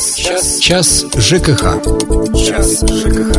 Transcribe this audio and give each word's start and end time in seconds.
Час, 0.00 0.16
час, 0.16 0.58
час 0.60 1.04
ЖКХ. 1.14 1.76
Час 2.32 2.80
ЖКХ. 2.88 3.36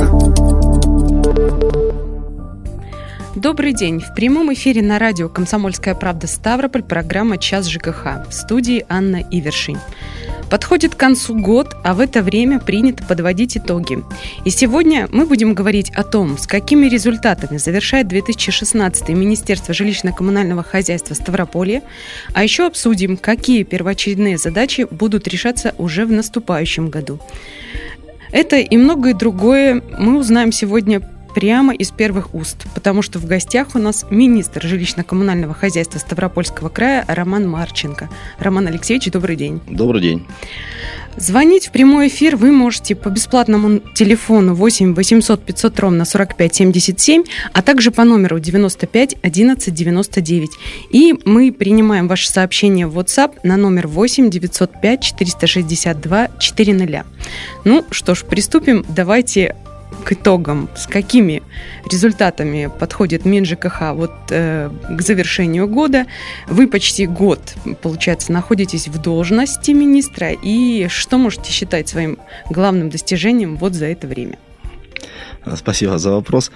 Добрый 3.35 3.73
день. 3.73 3.99
В 3.99 4.13
прямом 4.13 4.53
эфире 4.53 4.83
на 4.83 4.99
радио 4.99 5.27
«Комсомольская 5.27 5.95
правда» 5.95 6.27
Ставрополь 6.27 6.83
программа 6.83 7.39
«Час 7.39 7.65
ЖКХ» 7.65 8.27
в 8.29 8.31
студии 8.31 8.85
Анна 8.89 9.23
Ивершин. 9.31 9.79
Подходит 10.51 10.95
к 10.95 10.97
концу 10.97 11.33
год, 11.33 11.77
а 11.81 11.93
в 11.93 12.01
это 12.01 12.21
время 12.21 12.59
принято 12.59 13.05
подводить 13.05 13.55
итоги. 13.55 14.03
И 14.43 14.49
сегодня 14.49 15.07
мы 15.09 15.25
будем 15.25 15.53
говорить 15.53 15.89
о 15.91 16.03
том, 16.03 16.37
с 16.37 16.45
какими 16.45 16.87
результатами 16.87 17.57
завершает 17.57 18.09
2016 18.09 19.07
Министерство 19.09 19.71
жилищно-коммунального 19.71 20.61
хозяйства 20.63 21.13
Ставрополья, 21.13 21.81
а 22.33 22.43
еще 22.43 22.67
обсудим, 22.67 23.15
какие 23.15 23.63
первоочередные 23.63 24.37
задачи 24.37 24.85
будут 24.91 25.25
решаться 25.29 25.73
уже 25.77 26.05
в 26.05 26.11
наступающем 26.11 26.89
году. 26.89 27.19
Это 28.33 28.57
и 28.57 28.75
многое 28.75 29.13
другое 29.13 29.81
мы 29.97 30.19
узнаем 30.19 30.51
сегодня 30.51 31.01
прямо 31.33 31.73
из 31.73 31.91
первых 31.91 32.33
уст, 32.33 32.65
потому 32.73 33.01
что 33.01 33.19
в 33.19 33.25
гостях 33.25 33.69
у 33.75 33.79
нас 33.79 34.05
министр 34.09 34.65
жилищно-коммунального 34.65 35.53
хозяйства 35.53 35.99
Ставропольского 35.99 36.69
края 36.69 37.05
Роман 37.07 37.49
Марченко. 37.49 38.09
Роман 38.39 38.67
Алексеевич, 38.67 39.11
добрый 39.11 39.35
день. 39.35 39.61
Добрый 39.67 40.01
день. 40.01 40.25
Звонить 41.17 41.67
в 41.67 41.71
прямой 41.71 42.07
эфир 42.07 42.37
вы 42.37 42.51
можете 42.51 42.95
по 42.95 43.09
бесплатному 43.09 43.79
телефону 43.93 44.55
8 44.55 44.93
800 44.93 45.43
500 45.43 45.79
ровно 45.79 46.05
45 46.05 46.55
77, 46.55 47.23
а 47.51 47.61
также 47.61 47.91
по 47.91 48.05
номеру 48.05 48.39
95 48.39 49.17
11 49.21 49.73
99. 49.73 50.49
И 50.91 51.13
мы 51.25 51.51
принимаем 51.51 52.07
ваши 52.07 52.29
сообщения 52.29 52.87
в 52.87 52.97
WhatsApp 52.97 53.39
на 53.43 53.57
номер 53.57 53.87
8 53.87 54.29
905 54.29 55.01
462 55.01 56.27
400. 56.39 57.05
Ну 57.65 57.85
что 57.91 58.15
ж, 58.15 58.23
приступим. 58.23 58.85
Давайте 58.87 59.55
к 60.03 60.13
итогам, 60.13 60.69
с 60.75 60.87
какими 60.87 61.43
результатами 61.89 62.69
подходит 62.79 63.25
МинЖКХ 63.25 63.93
вот 63.93 64.11
э, 64.29 64.69
к 64.89 65.01
завершению 65.01 65.67
года. 65.67 66.05
Вы 66.47 66.67
почти 66.67 67.05
год, 67.05 67.39
получается, 67.81 68.31
находитесь 68.31 68.87
в 68.87 69.01
должности 69.01 69.71
министра, 69.71 70.31
и 70.31 70.87
что 70.89 71.17
можете 71.17 71.51
считать 71.51 71.89
своим 71.89 72.17
главным 72.49 72.89
достижением 72.89 73.57
вот 73.57 73.73
за 73.73 73.85
это 73.85 74.07
время? 74.07 74.37
Спасибо 75.55 75.97
за 75.97 76.11
вопрос. 76.11 76.51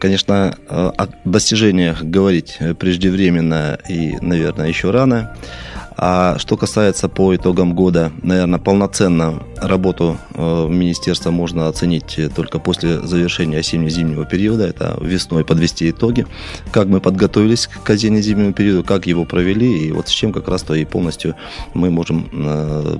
Конечно, 0.00 0.56
о 0.68 1.06
достижениях 1.24 2.02
говорить 2.02 2.58
преждевременно 2.78 3.78
и, 3.88 4.16
наверное, 4.20 4.68
еще 4.68 4.90
рано. 4.90 5.36
А 5.96 6.38
что 6.38 6.56
касается 6.56 7.08
по 7.08 7.34
итогам 7.34 7.74
года, 7.74 8.12
наверное, 8.22 8.58
полноценно 8.58 9.42
работу 9.56 10.18
э, 10.34 10.66
министерства 10.68 11.30
можно 11.30 11.68
оценить 11.68 12.18
только 12.34 12.58
после 12.58 13.00
завершения 13.00 13.58
осенне-зимнего 13.58 14.24
периода. 14.24 14.66
Это 14.66 14.96
весной 15.00 15.44
подвести 15.44 15.90
итоги, 15.90 16.26
как 16.72 16.88
мы 16.88 17.00
подготовились 17.00 17.68
к 17.68 17.88
осенне-зимнему 17.88 18.52
периоду, 18.52 18.82
как 18.82 19.06
его 19.06 19.24
провели, 19.24 19.86
и 19.86 19.92
вот 19.92 20.08
с 20.08 20.10
чем 20.10 20.32
как 20.32 20.48
раз-то 20.48 20.74
и 20.74 20.84
полностью 20.84 21.36
мы 21.74 21.90
можем 21.90 22.28
э, 22.32 22.96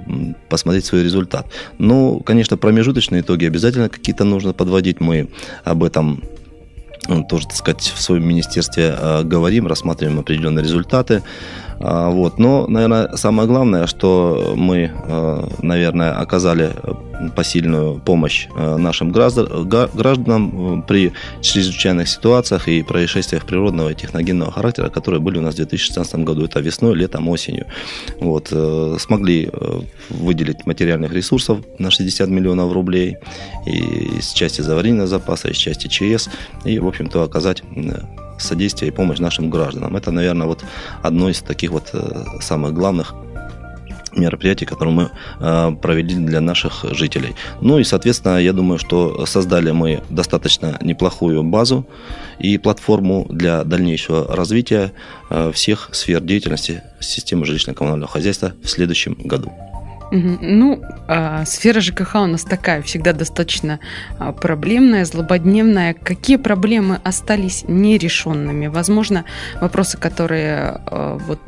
посмотреть 0.49 0.87
свой 0.87 1.03
результат. 1.03 1.47
Ну, 1.79 2.21
конечно, 2.21 2.57
промежуточные 2.57 3.23
итоги 3.23 3.45
обязательно 3.47 3.89
какие-то 3.89 4.25
нужно 4.25 4.53
подводить. 4.53 5.01
Мы 5.01 5.29
об 5.65 5.83
этом 5.83 6.23
тоже, 7.29 7.47
так 7.47 7.57
сказать, 7.57 7.93
в 7.95 8.01
своем 8.01 8.27
министерстве 8.27 8.95
э, 8.97 9.23
говорим, 9.25 9.67
рассматриваем 9.67 10.21
определенные 10.21 10.63
результаты. 10.65 11.23
А, 11.81 12.11
вот. 12.11 12.39
Но, 12.39 12.67
наверное, 12.67 13.17
самое 13.17 13.49
главное, 13.49 13.87
что 13.87 14.55
мы, 14.57 14.91
э, 14.93 15.47
наверное, 15.63 16.13
оказали 16.13 16.71
посильную 17.37 18.01
помощь 18.01 18.49
э, 18.57 18.77
нашим 18.77 19.13
гражданам 19.13 20.85
при 20.87 21.13
чрезвычайных 21.41 22.09
ситуациях 22.09 22.69
и 22.69 22.83
происшествиях 22.83 23.47
природного 23.47 23.91
и 23.91 23.95
техногенного 23.95 24.53
характера, 24.53 24.89
которые 24.89 25.21
были 25.21 25.39
у 25.39 25.43
нас 25.43 25.55
в 25.55 25.57
2016 25.59 26.17
году. 26.25 26.45
Это 26.45 26.61
весной, 26.61 26.95
летом, 26.95 27.29
осенью. 27.29 27.67
Вот. 28.21 28.53
Смогли 28.99 29.51
выделить 30.11 30.67
материальных 30.67 31.13
ресурсов 31.13 31.59
на 31.79 31.91
60 31.91 32.29
миллионов 32.29 32.73
рублей 32.73 33.17
и 33.67 34.19
из 34.19 34.33
части 34.33 34.61
аварийного 34.61 35.07
запаса, 35.07 35.49
из 35.49 35.57
части 35.57 35.87
ЧС. 35.89 36.29
И, 36.65 36.79
в 36.79 36.87
общем-то, 36.87 37.23
оказать 37.23 37.63
содействие 38.45 38.91
и 38.91 38.95
помощь 38.95 39.19
нашим 39.19 39.51
гражданам. 39.51 39.97
Это, 39.97 40.11
наверное, 40.11 40.47
вот 40.47 40.65
одно 41.03 41.29
из 41.29 41.41
таких 41.41 41.71
вот 41.71 41.91
э, 41.93 42.25
самых 42.41 42.73
главных 42.75 43.15
мероприятий, 44.17 44.65
которые 44.65 44.95
мы 44.95 45.11
э, 45.41 45.73
провели 45.81 46.15
для 46.15 46.41
наших 46.41 46.85
жителей. 46.93 47.35
Ну 47.61 47.79
и, 47.79 47.85
соответственно, 47.85 48.39
я 48.39 48.53
думаю, 48.53 48.79
что 48.79 49.27
создали 49.27 49.71
мы 49.71 50.03
достаточно 50.11 50.79
неплохую 50.81 51.43
базу 51.43 51.87
и 52.39 52.59
платформу 52.59 53.27
для 53.29 53.65
дальнейшего 53.65 54.35
развития 54.35 54.93
э, 55.31 55.51
всех 55.53 55.89
сфер 55.93 56.21
деятельности 56.21 56.83
системы 57.01 57.45
жилищно-коммунального 57.45 58.09
хозяйства 58.09 58.53
в 58.63 58.69
следующем 58.69 59.15
году. 59.15 59.53
Ну, 60.11 60.81
а, 61.09 61.45
сфера 61.45 61.81
ЖКХ 61.81 62.17
у 62.17 62.27
нас 62.27 62.45
такая, 62.45 62.83
всегда 62.83 63.13
достаточно 63.13 63.81
а, 64.19 64.33
проблемная, 64.33 65.05
злободневная. 65.05 65.95
Какие 65.95 66.37
проблемы 66.37 67.01
остались 67.03 67.65
нерешенными? 67.67 68.69
Возможно, 68.69 69.25
вопросы, 69.61 69.99
которые 69.99 70.81
а, 70.87 71.19
вот, 71.19 71.41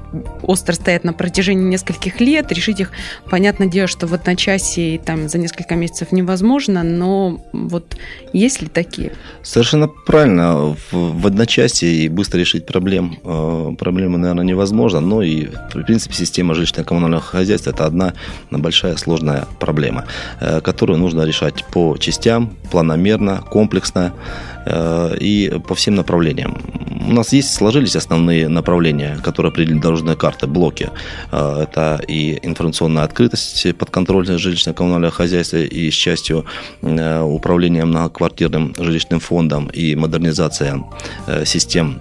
остро 0.42 0.72
стоят 0.74 1.04
на 1.04 1.12
протяжении 1.12 1.64
нескольких 1.64 2.20
лет, 2.20 2.52
решить 2.52 2.80
их, 2.80 2.92
понятное 3.30 3.66
дело, 3.66 3.88
что 3.88 4.06
в 4.06 4.14
одночасье 4.14 4.94
и 4.94 4.98
там 4.98 5.28
за 5.28 5.38
несколько 5.38 5.74
месяцев 5.74 6.12
невозможно, 6.12 6.82
но 6.82 7.44
вот 7.52 7.96
есть 8.32 8.62
ли 8.62 8.68
такие? 8.68 9.12
Совершенно 9.42 9.88
правильно. 9.88 10.76
В, 10.90 11.20
в 11.20 11.26
одночасье 11.26 11.90
и 11.90 12.08
быстро 12.08 12.38
решить 12.38 12.66
проблем, 12.66 13.18
э, 13.24 13.74
проблемы, 13.78 14.18
наверное, 14.18 14.44
невозможно, 14.44 15.00
но 15.00 15.22
и, 15.22 15.46
в 15.46 15.82
принципе, 15.82 16.14
система 16.14 16.54
жилищно-коммунального 16.54 17.20
хозяйства– 17.20 17.70
это 17.76 17.86
одна 17.86 18.14
большая 18.50 18.96
сложная 18.96 19.46
проблема, 19.58 20.04
э, 20.40 20.60
которую 20.60 20.98
нужно 20.98 21.22
решать 21.22 21.64
по 21.64 21.96
частям, 21.98 22.56
планомерно, 22.70 23.42
комплексно 23.50 24.12
э, 24.66 25.16
и 25.20 25.60
по 25.66 25.74
всем 25.74 25.94
направлениям. 25.94 26.58
У 27.08 27.12
нас 27.12 27.32
есть, 27.32 27.54
сложились 27.54 27.96
основные 27.96 28.48
направления, 28.48 29.18
которые 29.22 29.50
определены 29.50 29.80
дорожной 30.06 30.16
карты, 30.16 30.46
блоки. 30.46 30.90
Э, 31.32 31.62
это 31.62 32.00
и 32.08 32.38
информационная 32.42 33.04
открытость, 33.04 33.76
подконтрольное 33.76 34.38
жилищно-коммунальное 34.38 35.10
хозяйство 35.10 35.56
и 35.58 35.90
с 35.90 35.94
частью 35.94 36.44
управления 36.82 37.84
многоквартирным 37.84 38.74
жилищным 38.78 39.20
фондом 39.20 39.70
и 39.74 39.96
модернизация 39.96 40.82
систем 41.44 42.00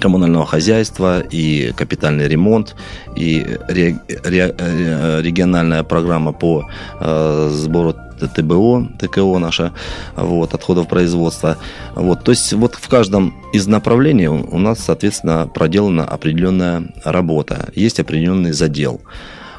коммунального 0.00 0.46
хозяйства, 0.46 1.20
и 1.20 1.72
капитальный 1.76 2.28
ремонт, 2.28 2.74
и 3.18 3.46
ре, 3.68 3.98
ре, 4.24 4.54
э, 4.58 5.20
региональная 5.22 5.82
программа 5.82 6.32
по 6.32 6.64
э, 7.00 7.48
сбору 7.52 7.94
ТБО, 8.28 8.88
ТКО 8.98 9.38
наша, 9.38 9.72
вот, 10.16 10.54
отходов 10.54 10.88
производства. 10.88 11.56
Вот, 11.94 12.24
то 12.24 12.32
есть 12.32 12.52
вот 12.52 12.74
в 12.74 12.88
каждом 12.88 13.34
из 13.52 13.66
направлений 13.66 14.28
у 14.28 14.58
нас, 14.58 14.80
соответственно, 14.80 15.46
проделана 15.46 16.04
определенная 16.04 16.92
работа, 17.04 17.70
есть 17.74 18.00
определенный 18.00 18.52
задел. 18.52 19.00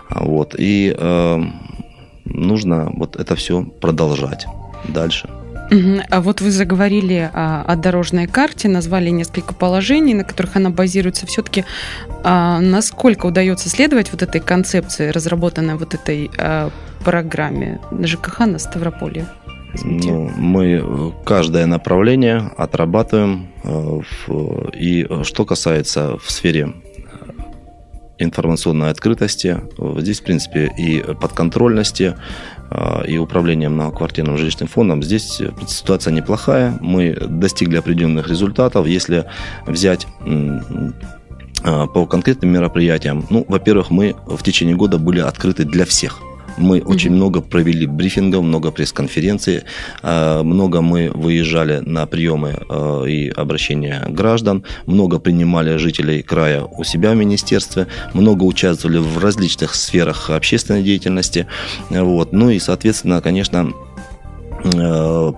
Вот, 0.09 0.55
и 0.57 0.95
э, 0.97 1.43
нужно 2.25 2.91
вот 2.93 3.15
это 3.15 3.35
все 3.35 3.63
продолжать 3.63 4.45
дальше. 4.87 5.29
А 6.09 6.21
вот 6.21 6.41
вы 6.41 6.51
заговорили 6.51 7.29
о, 7.33 7.63
о 7.63 7.75
дорожной 7.75 8.27
карте, 8.27 8.67
назвали 8.67 9.09
несколько 9.09 9.53
положений, 9.53 10.15
на 10.15 10.23
которых 10.23 10.57
она 10.57 10.69
базируется. 10.69 11.25
Все-таки 11.25 11.63
а, 12.23 12.59
насколько 12.59 13.25
удается 13.25 13.69
следовать 13.69 14.11
вот 14.11 14.21
этой 14.21 14.41
концепции, 14.41 15.09
разработанной 15.09 15.75
вот 15.75 15.93
этой 15.93 16.29
а, 16.37 16.69
программе 17.05 17.79
ЖКХ 18.03 18.39
на 18.39 18.59
Ставрополе? 18.59 19.25
Ну, 19.85 20.29
мы 20.35 20.81
э, 20.83 21.11
каждое 21.23 21.65
направление 21.65 22.51
отрабатываем. 22.57 23.47
Э, 23.63 24.01
и 24.73 25.07
что 25.23 25.45
касается 25.45 26.17
в 26.17 26.29
сфере 26.29 26.73
информационной 28.21 28.89
открытости. 28.89 29.61
Здесь, 29.97 30.19
в 30.19 30.23
принципе, 30.23 30.71
и 30.77 31.01
подконтрольности, 31.01 32.15
а, 32.15 32.60
и 33.05 33.17
управления 33.17 33.67
многоквартирным 33.69 34.37
жилищным 34.37 34.69
фондом. 34.69 35.03
Здесь 35.03 35.41
ситуация 35.67 36.13
неплохая. 36.13 36.77
Мы 36.79 37.13
достигли 37.13 37.77
определенных 37.77 38.29
результатов. 38.29 38.87
Если 38.87 39.25
взять 39.67 40.07
а, 41.63 41.87
по 41.87 42.05
конкретным 42.05 42.51
мероприятиям, 42.51 43.25
ну, 43.29 43.45
во-первых, 43.47 43.91
мы 43.91 44.15
в 44.25 44.41
течение 44.41 44.75
года 44.75 44.97
были 44.97 45.19
открыты 45.19 45.65
для 45.65 45.85
всех 45.85 46.19
Мы 46.57 46.77
mm-hmm. 46.77 46.85
очень 46.85 47.11
много 47.11 47.41
провели 47.41 47.85
брифингов, 47.85 48.43
много 48.43 48.71
пресс-конференций, 48.71 49.63
э, 50.03 50.41
много 50.43 50.81
мы 50.81 51.09
выезжали 51.13 51.79
на 51.79 52.05
приемы 52.05 52.59
э, 52.69 53.05
и 53.07 53.29
обращения 53.29 54.03
граждан, 54.07 54.63
много 54.85 55.19
принимали 55.19 55.77
жителей 55.77 56.21
края 56.21 56.63
у 56.63 56.83
себя 56.83 57.11
в 57.11 57.15
министерстве, 57.15 57.87
много 58.13 58.43
участвовали 58.43 58.97
в 58.97 59.17
различных 59.17 59.75
сферах 59.75 60.29
общественной 60.29 60.83
деятельности. 60.83 61.47
Вот. 61.89 62.33
Ну 62.33 62.49
и, 62.49 62.59
соответственно, 62.59 63.21
конечно, 63.21 63.71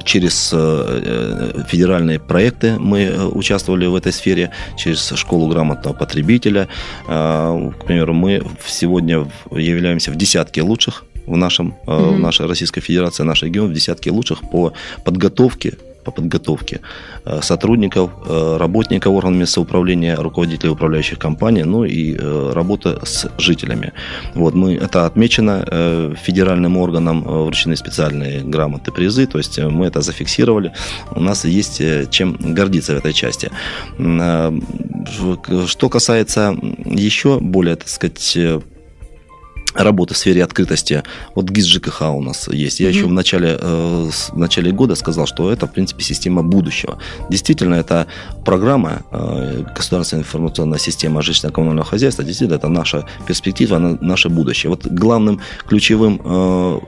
через 0.04 0.52
э, 0.54 1.64
федеральные 1.68 2.20
проекты 2.20 2.78
мы 2.80 3.04
э, 3.04 3.26
участвовали 3.26 3.86
в 3.86 3.96
этой 3.96 4.12
сфере, 4.12 4.52
через 4.78 5.14
школу 5.16 5.48
грамотного 5.48 5.94
потребителя. 5.94 6.68
К 7.06 7.86
примеру, 7.86 8.14
мы 8.14 8.44
сегодня 8.66 9.28
являемся 9.52 10.12
в 10.12 10.16
десятке 10.16 10.62
лучших 10.62 11.06
в, 11.26 11.38
нашем, 11.38 11.76
mm-hmm. 11.86 12.16
в 12.16 12.20
нашей 12.20 12.48
Российской 12.48 12.82
Федерации, 12.82 13.24
наш 13.24 13.44
регион 13.44 13.70
в 13.70 13.74
десятке 13.74 14.12
лучших 14.12 14.42
по 14.50 14.74
подготовке 15.06 15.74
по 16.04 16.12
подготовке 16.12 16.80
э, 17.26 17.42
сотрудников, 17.42 18.10
э, 18.30 18.58
работников 18.58 19.14
органов 19.14 19.40
местного 19.40 19.66
управления, 19.66 20.16
руководителей 20.16 20.72
управляющих 20.72 21.20
компаний, 21.20 21.64
ну 21.64 21.86
и 21.86 22.16
э, 22.16 22.52
работа 22.54 23.00
с 23.04 23.30
жителями. 23.38 23.92
Вот 24.36 24.54
мы, 24.54 24.76
это 24.76 25.06
отмечено 25.06 26.14
федеральным 26.26 26.78
органом, 26.78 27.24
вручены 27.24 27.76
специальные 27.76 28.44
грамоты, 28.44 28.92
призы, 28.92 29.26
то 29.26 29.38
есть 29.38 29.60
мы 29.60 29.86
это 29.88 30.02
зафиксировали. 30.02 30.72
У 31.16 31.22
нас 31.22 31.46
есть 31.46 31.82
чем 32.10 32.38
гордиться 32.56 32.94
в 32.94 32.98
этой 32.98 33.14
части. 33.14 33.50
Что 35.68 35.90
касается 35.90 36.56
еще 36.86 37.40
более, 37.40 37.76
так 37.76 37.88
сказать, 37.88 38.38
работы 39.74 40.14
в 40.14 40.18
сфере 40.18 40.44
открытости. 40.44 41.04
Вот 41.36 41.50
ГИС 41.50 41.66
ЖКХ 41.66 42.02
у 42.14 42.22
нас 42.22 42.48
есть. 42.48 42.80
Я 42.80 42.88
mm-hmm. 42.88 42.94
еще 42.94 43.06
в 43.06 43.14
начале, 43.14 43.58
э, 43.60 44.10
в 44.32 44.38
начале 44.38 44.72
года 44.72 44.96
сказал, 44.96 45.26
что 45.26 45.52
это, 45.52 45.68
в 45.68 45.72
принципе, 45.72 46.04
система 46.04 46.44
будущего. 46.44 46.98
Действительно, 47.30 47.76
это 47.76 48.08
программа, 48.46 49.02
э, 49.12 49.64
государственная 49.76 50.24
информационная 50.24 50.80
система 50.80 51.22
жилищно-коммунального 51.22 51.86
хозяйства, 51.86 52.24
действительно, 52.24 52.58
это 52.58 52.70
наша 52.70 53.06
перспектива, 53.28 53.80
наше 53.80 54.30
будущее. 54.30 54.70
Вот 54.70 54.86
главным 54.86 55.40
ключевым 55.68 56.22
э, 56.24 56.80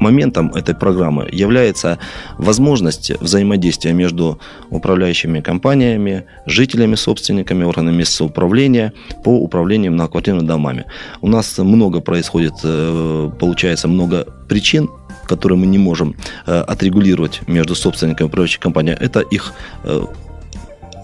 моментом 0.00 0.52
этой 0.54 0.74
программы 0.74 1.28
является 1.30 1.98
возможность 2.38 3.10
взаимодействия 3.20 3.92
между 3.92 4.40
управляющими 4.70 5.40
компаниями, 5.40 6.24
жителями, 6.46 6.94
собственниками, 6.94 7.64
органами 7.64 7.98
местного 7.98 8.30
управления 8.30 8.92
по 9.24 9.30
управлению 9.30 9.92
многоквартирными 9.92 10.46
домами. 10.46 10.86
У 11.20 11.28
нас 11.28 11.58
много 11.58 12.00
происходит, 12.00 12.54
э, 12.64 13.30
получается, 13.38 13.88
много 13.88 14.26
причин, 14.48 14.88
которые 15.26 15.58
мы 15.58 15.66
не 15.66 15.78
можем 15.78 16.16
э, 16.46 16.60
отрегулировать 16.60 17.42
между 17.46 17.74
собственниками 17.74 18.26
управляющей 18.26 18.60
компанией. 18.60 18.96
Это 18.98 19.20
их 19.20 19.52
э, 19.84 20.00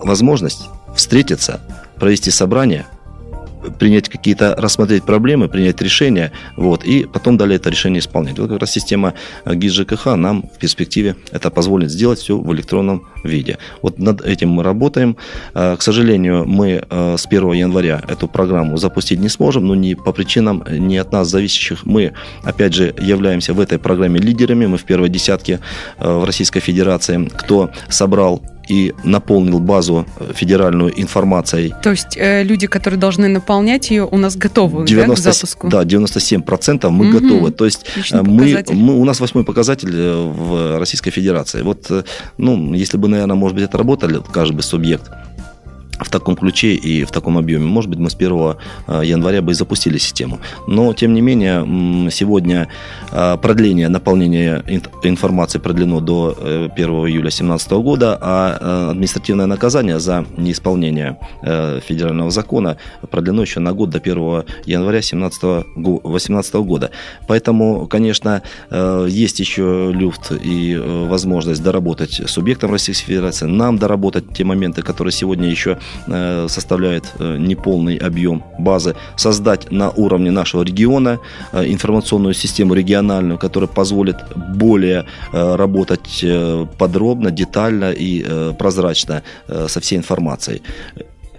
возможность 0.01 0.69
встретиться, 0.95 1.61
провести 1.99 2.31
собрание– 2.31 2.87
принять 3.79 4.09
какие-то, 4.09 4.55
рассмотреть 4.57 5.05
проблемы, 5.05 5.49
принять 5.49 5.81
решения, 5.81 6.33
вот, 6.57 6.85
и 6.85 7.05
потом 7.05 7.37
далее 7.37 7.57
это 7.57 7.71
решение 7.71 8.01
исполнять. 8.01 8.39
Вот 8.39 8.49
как 8.49 8.61
раз 8.61 8.71
система 8.71 9.15
ГИС 9.47 9.73
ЖКХ 9.73 10.17
нам 10.17 10.43
в 10.43 10.59
перспективе 10.59 11.17
это 11.33 11.51
позволит 11.51 11.91
сделать 11.91 12.19
все 12.19 12.39
в 12.39 12.53
электронном 12.55 13.07
виде. 13.25 13.59
Вот 13.83 13.99
над 13.99 14.21
этим 14.23 14.51
мы 14.51 14.63
работаем. 14.63 15.17
А, 15.55 15.77
к 15.77 15.83
сожалению, 15.83 16.47
мы 16.47 16.83
а, 16.89 17.17
с 17.17 17.27
1 17.27 17.53
января 17.53 18.03
эту 18.09 18.29
программу 18.29 18.77
запустить 18.77 19.21
не 19.21 19.29
сможем, 19.29 19.67
но 19.67 19.75
не 19.75 19.95
по 19.95 20.13
причинам 20.13 20.65
не 20.71 20.99
от 20.99 21.13
нас 21.13 21.29
зависящих. 21.29 21.85
Мы, 21.85 22.13
опять 22.43 22.75
же, 22.75 22.95
являемся 23.01 23.55
в 23.55 23.61
этой 23.61 23.79
программе 23.79 24.21
лидерами. 24.21 24.67
Мы 24.67 24.79
в 24.79 24.85
первой 24.85 25.09
десятке 25.09 25.61
в 25.99 26.25
Российской 26.25 26.61
Федерации, 26.61 27.31
кто 27.37 27.71
собрал 27.89 28.43
и 28.69 28.95
наполнил 29.05 29.61
базу 29.61 30.07
э, 30.19 30.33
федеральную 30.35 31.01
информацией. 31.01 31.75
То 31.83 31.91
есть 31.91 32.17
э, 32.17 32.43
люди, 32.43 32.67
которые 32.67 32.99
должны 32.99 33.29
наполнять 33.29 33.91
ее, 33.91 34.05
у 34.05 34.17
нас 34.17 34.37
готовы 34.37 34.87
90, 34.87 35.07
да, 35.07 35.31
к 35.31 35.35
запуску? 35.35 35.69
Да, 35.69 35.83
97% 35.85 36.89
мы 36.91 37.09
угу. 37.09 37.19
готовы. 37.19 37.51
То 37.51 37.65
есть 37.65 37.87
э, 38.13 38.23
мы, 38.23 38.65
мы, 38.71 38.95
у 38.95 39.05
нас 39.05 39.21
восьмой 39.21 39.45
показатель 39.45 39.93
э, 39.93 40.15
в 40.15 40.79
Российской 40.79 41.11
Федерации. 41.11 41.63
Вот, 41.63 41.91
ну, 42.39 42.75
если 42.75 42.99
бы, 42.99 43.09
наверное, 43.09 43.37
может 43.37 43.55
быть, 43.55 43.65
это 43.65 43.79
работали, 43.79 44.21
каждый 44.33 44.63
субъект, 44.63 45.11
в 46.01 46.11
таком 46.11 46.37
ключе 46.37 46.75
и 46.75 47.05
в 47.05 47.11
таком 47.11 47.39
объеме. 47.39 47.65
Может 47.65 47.91
быть, 47.91 47.99
мы 47.99 48.11
с 48.11 48.15
1 48.15 48.57
э, 48.87 49.03
января 49.05 49.43
бы 49.43 49.53
и 49.53 49.55
запустили 49.55 49.99
систему. 49.99 50.41
Но, 50.67 50.93
тем 50.93 51.15
не 51.15 51.21
менее, 51.21 52.11
сегодня 52.11 52.69
э, 53.13 53.37
продление 53.41 53.89
наполнения 53.89 54.63
информации 55.03 55.59
продлено 55.59 56.01
до 56.01 56.37
1 56.39 56.71
э, 56.77 57.09
июля 57.09 57.31
2017 57.31 57.73
года, 57.73 58.19
а 58.21 58.91
административное 58.91 59.47
наказание 59.47 59.99
за 59.99 60.25
неисполнение 60.37 61.19
федерального 61.43 62.31
закона 62.31 62.77
продлено 63.11 63.43
еще 63.43 63.61
на 63.61 63.73
год 63.73 63.91
до 63.91 63.99
1 63.99 64.45
января 64.67 65.01
2018 65.01 66.55
года. 66.55 66.91
Поэтому, 67.27 67.87
конечно, 67.87 68.43
есть 68.71 69.41
еще 69.41 69.91
люфт 69.93 70.33
и 70.33 70.77
возможность 71.09 71.63
доработать 71.63 72.23
субъектам 72.27 72.73
Российской 72.73 73.07
Федерации, 73.07 73.47
нам 73.47 73.79
доработать 73.79 74.33
те 74.35 74.45
моменты, 74.45 74.83
которые 74.83 75.13
сегодня 75.13 75.49
еще 75.49 75.79
составляет 76.49 77.05
э, 77.19 77.37
неполный 77.39 77.97
объем 77.97 78.43
базы, 78.59 78.95
создать 79.17 79.71
на 79.71 79.91
уровне 79.91 80.31
нашего 80.31 80.63
региона 80.63 81.19
э, 81.53 81.65
информационную 81.67 82.35
систему 82.35 82.75
региональную, 82.75 83.39
которая 83.39 83.69
позволит 83.69 84.17
более 84.35 85.05
работать 85.33 86.25
подробно, 86.79 87.31
детально 87.31 87.93
и 87.93 88.25
прозрачно 88.59 89.23
со 89.69 89.81
всей 89.81 89.99
информацией. 89.99 90.63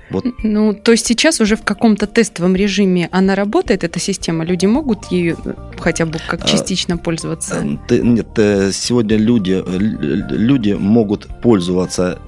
Вот. 0.09 0.25
Ну, 0.43 0.73
то 0.73 0.91
есть 0.91 1.05
сейчас 1.05 1.41
уже 1.41 1.55
в 1.55 1.63
каком-то 1.63 2.07
тестовом 2.07 2.55
режиме 2.55 3.09
она 3.11 3.35
работает, 3.35 3.83
эта 3.83 3.99
система? 3.99 4.45
Люди 4.45 4.65
могут 4.65 5.05
ею 5.11 5.37
хотя 5.77 6.05
бы 6.05 6.19
как 6.27 6.43
а, 6.43 6.47
частично 6.47 6.97
пользоваться? 6.97 7.61
Нет, 7.89 8.27
сегодня 8.73 9.17
люди, 9.17 9.61
люди 9.67 10.73
могут 10.73 11.27
пользоваться 11.41 12.19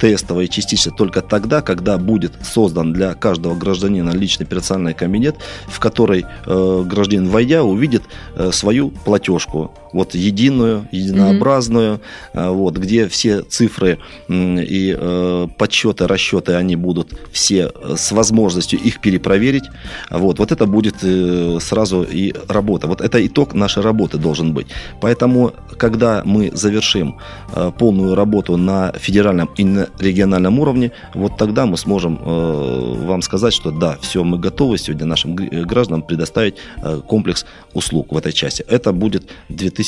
тестово 0.00 0.42
и 0.42 0.48
частично 0.48 0.92
только 0.92 1.22
тогда, 1.22 1.62
когда 1.62 1.98
будет 1.98 2.32
создан 2.44 2.92
для 2.92 3.14
каждого 3.14 3.54
гражданина 3.54 4.10
личный 4.10 4.46
персональный 4.46 4.94
кабинет, 4.94 5.36
в 5.66 5.80
который 5.80 6.24
э, 6.46 6.82
гражданин, 6.86 7.28
войдя, 7.28 7.62
увидит 7.62 8.02
э, 8.34 8.50
свою 8.52 8.90
платежку, 8.90 9.72
вот 9.92 10.14
единую, 10.14 10.88
единообразную, 10.92 12.00
mm-hmm. 12.32 12.52
вот, 12.52 12.76
где 12.76 13.08
все 13.08 13.42
цифры 13.42 13.98
и 14.28 14.96
э, 14.98 15.48
подсчеты, 15.56 16.06
расчеты, 16.06 16.54
они 16.54 16.76
будут 16.76 17.14
все 17.32 17.72
э, 17.74 17.94
с 17.96 18.12
возможностью 18.12 18.78
их 18.78 19.00
перепроверить. 19.00 19.64
Вот, 20.10 20.38
вот 20.38 20.52
это 20.52 20.66
будет 20.66 20.96
э, 21.02 21.58
сразу 21.60 22.02
и 22.02 22.34
работа. 22.48 22.86
Вот 22.86 23.00
это 23.00 23.24
итог 23.26 23.54
нашей 23.54 23.82
работы 23.82 24.18
должен 24.18 24.52
быть. 24.52 24.66
Поэтому, 25.00 25.52
когда 25.78 26.22
мы 26.24 26.50
завершим 26.52 27.18
э, 27.54 27.72
полную 27.78 28.14
работу 28.14 28.56
на 28.56 28.92
федеральном 28.92 29.50
и 29.56 29.64
на 29.64 29.88
региональном 29.98 30.58
уровне, 30.58 30.92
вот 31.14 31.36
тогда 31.36 31.66
мы 31.66 31.76
сможем 31.76 32.18
э, 32.20 33.06
вам 33.06 33.22
сказать, 33.22 33.54
что 33.54 33.70
да, 33.70 33.96
все, 34.00 34.24
мы 34.24 34.38
готовы 34.38 34.78
сегодня 34.78 35.06
нашим 35.06 35.36
гражданам 35.36 36.02
предоставить 36.02 36.56
э, 36.82 37.00
комплекс 37.06 37.46
услуг 37.74 38.12
в 38.12 38.16
этой 38.16 38.32
части. 38.32 38.64
Это 38.68 38.92
будет 38.92 39.30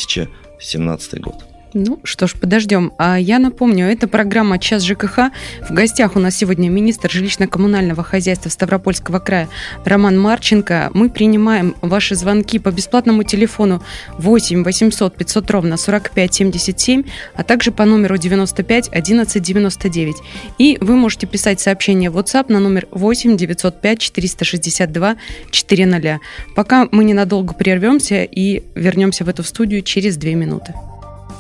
2017 0.07 1.21
год. 1.21 1.58
Ну 1.75 2.01
что 2.03 2.27
ж, 2.27 2.35
подождем. 2.35 2.93
А 2.99 3.19
я 3.19 3.39
напомню, 3.39 3.87
это 3.87 4.09
программа 4.09 4.59
«Час 4.59 4.83
ЖКХ». 4.85 5.31
В 5.69 5.75
гостях 5.75 6.17
у 6.17 6.19
нас 6.19 6.35
сегодня 6.37 6.71
министр 6.71 7.11
жилищно-коммунального 7.11 8.03
хозяйства 8.03 8.49
Ставропольского 8.49 9.19
края 9.19 9.49
Роман 9.85 10.19
Марченко. 10.19 10.91
Мы 10.95 11.11
принимаем 11.11 11.75
ваши 11.83 12.15
звонки 12.15 12.59
по 12.59 12.71
бесплатному 12.71 13.23
телефону 13.23 13.83
8 14.19 14.65
800 14.65 15.15
500 15.15 15.51
ровно 15.51 15.77
45 15.77 16.35
77, 16.35 17.03
а 17.35 17.45
также 17.45 17.71
по 17.71 17.85
номеру 17.85 18.17
95 18.17 18.89
11 18.91 19.43
99. 19.43 20.17
И 20.57 20.79
вы 20.81 20.97
можете 20.97 21.27
писать 21.27 21.61
сообщение 21.61 22.09
в 22.09 22.17
WhatsApp 22.17 22.51
на 22.51 22.61
номер 22.61 22.89
8 22.93 23.37
905 23.37 23.99
462 23.99 25.17
400. 25.51 26.21
Пока 26.57 26.89
мы 26.91 27.05
ненадолго 27.05 27.53
прервемся 27.53 28.25
и 28.25 28.63
вернемся 28.75 29.25
в 29.25 29.29
эту 29.29 29.43
студию 29.43 29.83
через 29.83 30.17
две 30.17 30.35
минуты. 30.35 30.75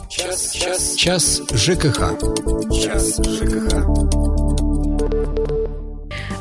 Час, 0.09 0.53
час, 0.55 0.97
час 0.97 1.43
ЖКХ. 1.55 2.17
Час 2.73 3.21
ЖКХ. 3.27 4.28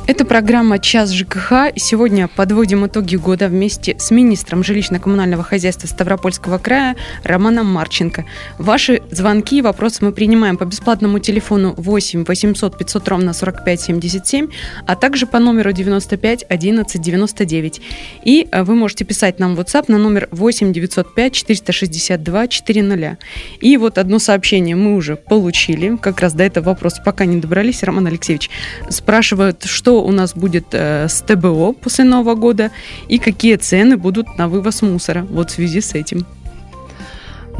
Это 0.08 0.24
программа 0.24 0.78
«Час 0.78 1.12
ЖКХ». 1.12 1.74
Сегодня 1.76 2.28
подводим 2.28 2.86
итоги 2.86 3.16
года 3.16 3.48
вместе 3.48 3.94
с 3.98 4.10
министром 4.10 4.62
жилищно-коммунального 4.62 5.42
хозяйства 5.42 5.86
Ставропольского 5.86 6.56
края 6.56 6.96
Романом 7.24 7.66
Марченко. 7.66 8.24
Ваши 8.56 9.02
звонки 9.10 9.58
и 9.58 9.62
вопросы 9.62 10.02
мы 10.02 10.12
принимаем 10.12 10.56
по 10.56 10.64
бесплатному 10.64 11.18
телефону 11.18 11.74
8 11.76 12.24
800 12.24 12.78
500 12.78 13.08
ровно 13.08 13.34
45 13.34 13.80
77, 13.82 14.48
а 14.86 14.96
также 14.96 15.26
по 15.26 15.38
номеру 15.40 15.72
95 15.72 16.46
11 16.48 17.02
99. 17.02 17.80
И 18.24 18.48
э, 18.50 18.62
вы 18.62 18.76
можете 18.76 19.04
писать 19.04 19.38
нам 19.38 19.56
в 19.56 19.60
WhatsApp 19.60 19.84
на 19.88 19.98
номер 19.98 20.28
8 20.30 20.72
905 20.72 21.32
462 21.34 22.48
400. 22.48 23.18
И 23.60 23.76
вот 23.76 23.98
одно 23.98 24.18
сообщение 24.18 24.74
мы 24.74 24.96
уже 24.96 25.16
получили. 25.16 25.98
Как 25.98 26.20
раз 26.20 26.32
до 26.32 26.44
этого 26.44 26.70
вопроса 26.70 27.02
пока 27.04 27.26
не 27.26 27.36
добрались. 27.36 27.82
Роман 27.82 28.06
Алексеевич 28.06 28.48
спрашивают, 28.88 29.64
что 29.64 29.97
у 30.04 30.12
нас 30.12 30.34
будет 30.34 30.66
э, 30.72 31.08
с 31.08 31.20
ТБО 31.22 31.72
после 31.72 32.04
Нового 32.04 32.34
года 32.34 32.70
и 33.08 33.18
какие 33.18 33.56
цены 33.56 33.96
будут 33.96 34.38
на 34.38 34.48
вывоз 34.48 34.82
мусора 34.82 35.26
вот 35.30 35.50
в 35.50 35.54
связи 35.54 35.80
с 35.80 35.94
этим. 35.94 36.26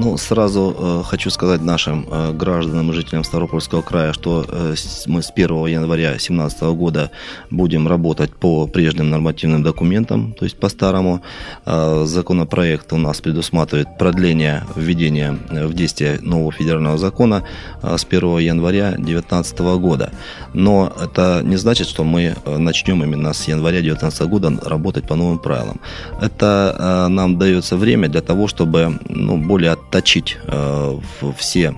Ну, 0.00 0.16
сразу 0.16 0.76
э, 0.78 1.02
хочу 1.04 1.28
сказать 1.30 1.60
нашим 1.60 2.06
э, 2.08 2.32
гражданам 2.32 2.92
жителям 2.92 3.24
Ставропольского 3.24 3.82
края, 3.82 4.12
что 4.12 4.46
э, 4.48 4.74
мы 5.06 5.22
с 5.22 5.32
1 5.34 5.66
января 5.66 6.10
2017 6.10 6.62
года 6.62 7.10
будем 7.50 7.88
работать 7.88 8.32
по 8.32 8.68
прежним 8.68 9.10
нормативным 9.10 9.64
документам, 9.64 10.34
то 10.38 10.44
есть 10.44 10.56
по-старому. 10.60 11.20
Э, 11.66 12.04
законопроект 12.06 12.92
у 12.92 12.96
нас 12.96 13.20
предусматривает 13.20 13.98
продление 13.98 14.62
введения 14.76 15.36
в 15.50 15.74
действие 15.74 16.20
нового 16.22 16.52
федерального 16.52 16.96
закона 16.96 17.42
э, 17.82 17.98
с 17.98 18.04
1 18.04 18.38
января 18.38 18.92
2019 18.92 19.58
года. 19.80 20.12
Но 20.54 20.92
это 21.02 21.42
не 21.42 21.56
значит, 21.56 21.88
что 21.88 22.04
мы 22.04 22.36
э, 22.44 22.58
начнем 22.58 23.02
именно 23.02 23.32
с 23.32 23.48
января 23.48 23.80
2019 23.80 24.22
года 24.28 24.52
работать 24.64 25.08
по 25.08 25.16
новым 25.16 25.40
правилам. 25.40 25.80
Это 26.20 26.76
э, 26.78 27.08
нам 27.08 27.36
дается 27.36 27.76
время 27.76 28.08
для 28.08 28.20
того, 28.20 28.46
чтобы 28.46 29.00
ну, 29.08 29.36
более 29.36 29.72
отточить 29.88 30.36
э, 30.46 30.98
все 31.36 31.74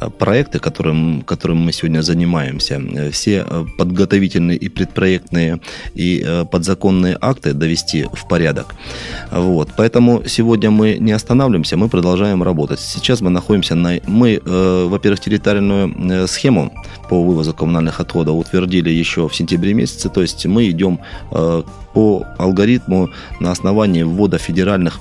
э, 0.00 0.10
проекты, 0.10 0.58
которым, 0.58 1.22
которым 1.22 1.58
мы 1.58 1.72
сегодня 1.72 2.02
занимаемся, 2.02 2.80
э, 2.80 3.10
все 3.10 3.46
подготовительные 3.78 4.58
и 4.58 4.68
предпроектные 4.68 5.60
и 5.94 6.44
подзаконные 6.50 7.16
акты 7.20 7.52
довести 7.52 8.06
в 8.12 8.28
порядок. 8.28 8.74
Вот. 9.30 9.68
Поэтому 9.76 10.24
сегодня 10.26 10.70
мы 10.70 10.98
не 10.98 11.12
останавливаемся, 11.12 11.76
мы 11.76 11.88
продолжаем 11.88 12.42
работать. 12.42 12.80
Сейчас 12.80 13.20
мы 13.20 13.30
находимся 13.30 13.74
на... 13.74 14.00
Мы, 14.06 14.40
во-первых, 14.44 15.20
территориальную 15.20 16.28
схему 16.28 16.72
по 17.08 17.22
вывозу 17.22 17.54
коммунальных 17.54 18.00
отходов 18.00 18.36
утвердили 18.36 18.90
еще 18.90 19.28
в 19.28 19.34
сентябре 19.34 19.74
месяце, 19.74 20.08
то 20.08 20.22
есть 20.22 20.46
мы 20.46 20.68
идем 20.70 20.98
по 21.30 22.26
алгоритму 22.38 23.10
на 23.40 23.50
основании 23.50 24.02
ввода 24.02 24.38
федеральных 24.38 25.00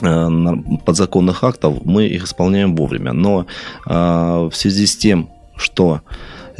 подзаконных 0.00 1.44
актов, 1.44 1.84
мы 1.84 2.06
их 2.06 2.24
исполняем 2.24 2.76
вовремя. 2.76 3.12
Но 3.12 3.46
э, 3.86 4.48
в 4.50 4.52
связи 4.54 4.86
с 4.86 4.96
тем, 4.96 5.28
что 5.56 6.00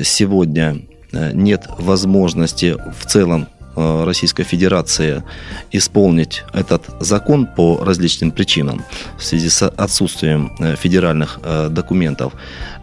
сегодня 0.03 0.83
э, 1.13 1.33
нет 1.33 1.69
возможности 1.79 2.77
в 3.01 3.07
целом 3.07 3.47
Российской 3.77 4.43
Федерации 4.43 5.23
исполнить 5.71 6.43
этот 6.53 6.83
закон 6.99 7.47
по 7.47 7.79
различным 7.85 8.33
причинам 8.33 8.83
в 9.17 9.23
связи 9.23 9.49
с 9.49 9.69
отсутствием 9.69 10.51
федеральных 10.77 11.39
документов, 11.71 12.33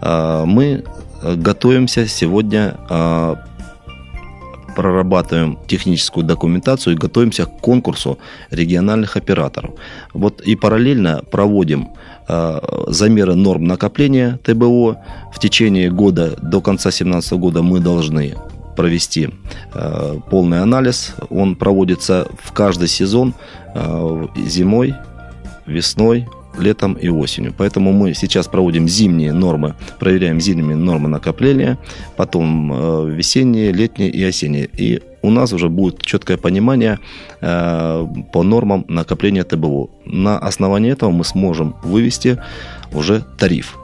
мы 0.01 0.85
готовимся 1.21 2.07
сегодня 2.07 2.77
прорабатываем 4.75 5.57
техническую 5.67 6.25
документацию 6.25 6.95
и 6.95 6.97
готовимся 6.97 7.45
к 7.45 7.59
конкурсу 7.59 8.17
региональных 8.51 9.17
операторов. 9.17 9.71
Вот 10.13 10.41
и 10.41 10.55
параллельно 10.55 11.23
проводим 11.31 11.89
э, 12.27 12.59
замеры 12.87 13.35
норм 13.35 13.63
накопления 13.63 14.39
ТБО. 14.43 14.97
В 15.33 15.39
течение 15.39 15.89
года, 15.89 16.35
до 16.41 16.61
конца 16.61 16.89
2017 16.89 17.33
года 17.33 17.61
мы 17.61 17.79
должны 17.79 18.35
провести 18.75 19.29
э, 19.73 20.19
полный 20.29 20.61
анализ. 20.61 21.15
Он 21.29 21.55
проводится 21.55 22.27
в 22.43 22.51
каждый 22.51 22.87
сезон 22.87 23.33
э, 23.73 24.27
зимой, 24.47 24.93
весной, 25.65 26.27
летом 26.59 26.93
и 26.93 27.09
осенью. 27.09 27.53
Поэтому 27.57 27.91
мы 27.93 28.13
сейчас 28.13 28.47
проводим 28.47 28.87
зимние 28.87 29.33
нормы, 29.33 29.75
проверяем 29.99 30.39
зимние 30.41 30.75
нормы 30.75 31.09
накопления, 31.09 31.77
потом 32.15 32.71
э, 32.73 33.09
весенние, 33.11 33.71
летние 33.71 34.09
и 34.09 34.23
осенние. 34.23 34.69
И 34.77 35.01
у 35.21 35.31
нас 35.31 35.53
уже 35.53 35.69
будет 35.69 36.01
четкое 36.01 36.37
понимание 36.37 36.99
э, 37.41 38.07
по 38.31 38.43
нормам 38.43 38.85
накопления 38.87 39.43
ТБО. 39.43 39.89
На 40.05 40.37
основании 40.37 40.91
этого 40.91 41.11
мы 41.11 41.23
сможем 41.23 41.75
вывести 41.83 42.39
уже 42.93 43.23
тариф. 43.37 43.77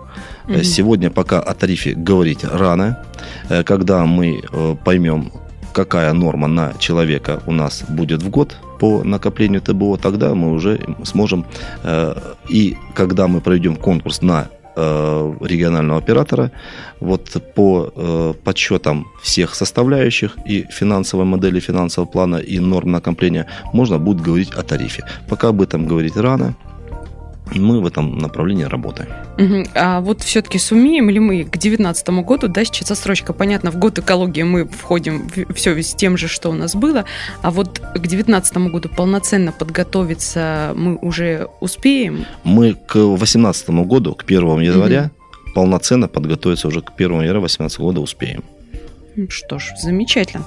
Угу. 0.47 0.63
Сегодня 0.63 1.09
пока 1.09 1.39
о 1.39 1.53
тарифе 1.53 1.93
говорить 1.93 2.43
рано. 2.43 3.03
Э, 3.49 3.63
когда 3.63 4.05
мы 4.05 4.41
поймем, 4.83 5.31
какая 5.73 6.13
норма 6.13 6.47
на 6.47 6.73
человека 6.79 7.41
у 7.45 7.51
нас 7.51 7.83
будет 7.87 8.23
в 8.23 8.29
год 8.29 8.57
по 8.79 9.03
накоплению 9.03 9.61
ТБО, 9.61 9.97
тогда 9.97 10.33
мы 10.33 10.51
уже 10.51 10.79
сможем, 11.03 11.45
э, 11.83 12.15
и 12.49 12.77
когда 12.95 13.27
мы 13.27 13.41
проведем 13.41 13.75
конкурс 13.75 14.21
на 14.21 14.47
э, 14.75 15.33
регионального 15.41 15.99
оператора, 15.99 16.51
вот 16.99 17.29
по 17.55 17.91
э, 17.95 18.33
подсчетам 18.43 19.07
всех 19.21 19.55
составляющих 19.55 20.37
и 20.45 20.65
финансовой 20.71 21.25
модели, 21.25 21.59
финансового 21.59 22.09
плана 22.09 22.37
и 22.37 22.59
норм 22.59 22.91
накопления, 22.91 23.45
можно 23.73 23.99
будет 23.99 24.21
говорить 24.21 24.51
о 24.51 24.63
тарифе. 24.63 25.03
Пока 25.29 25.49
об 25.49 25.61
этом 25.61 25.85
говорить 25.85 26.17
рано, 26.17 26.55
мы 27.59 27.81
в 27.81 27.85
этом 27.85 28.17
направлении 28.17 28.63
работаем. 28.63 29.09
Угу. 29.37 29.69
А 29.75 30.01
вот 30.01 30.21
все-таки 30.21 30.57
сумеем 30.57 31.09
ли 31.09 31.19
мы 31.19 31.43
к 31.43 31.51
2019 31.51 32.09
году, 32.25 32.47
да, 32.47 32.63
сейчас 32.63 32.91
отсрочка, 32.91 33.33
понятно, 33.33 33.71
в 33.71 33.77
год 33.77 33.99
экологии 33.99 34.43
мы 34.43 34.65
входим 34.67 35.29
все 35.53 35.81
с 35.81 35.93
тем 35.95 36.17
же, 36.17 36.27
что 36.27 36.49
у 36.49 36.53
нас 36.53 36.75
было, 36.75 37.05
а 37.41 37.51
вот 37.51 37.79
к 37.79 37.99
2019 37.99 38.57
году 38.71 38.89
полноценно 38.89 39.51
подготовиться 39.51 40.73
мы 40.75 40.95
уже 40.95 41.47
успеем? 41.59 42.25
Мы 42.43 42.73
к 42.73 42.93
2018 42.93 43.69
году, 43.69 44.15
к 44.15 44.23
1 44.23 44.59
января, 44.59 45.11
угу. 45.35 45.53
полноценно 45.53 46.07
подготовиться 46.07 46.67
уже 46.67 46.81
к 46.81 46.91
1 46.95 47.11
января 47.11 47.39
2018 47.39 47.79
года 47.79 48.01
успеем. 48.01 48.43
Что 49.29 49.59
ж, 49.59 49.71
замечательно. 49.77 50.43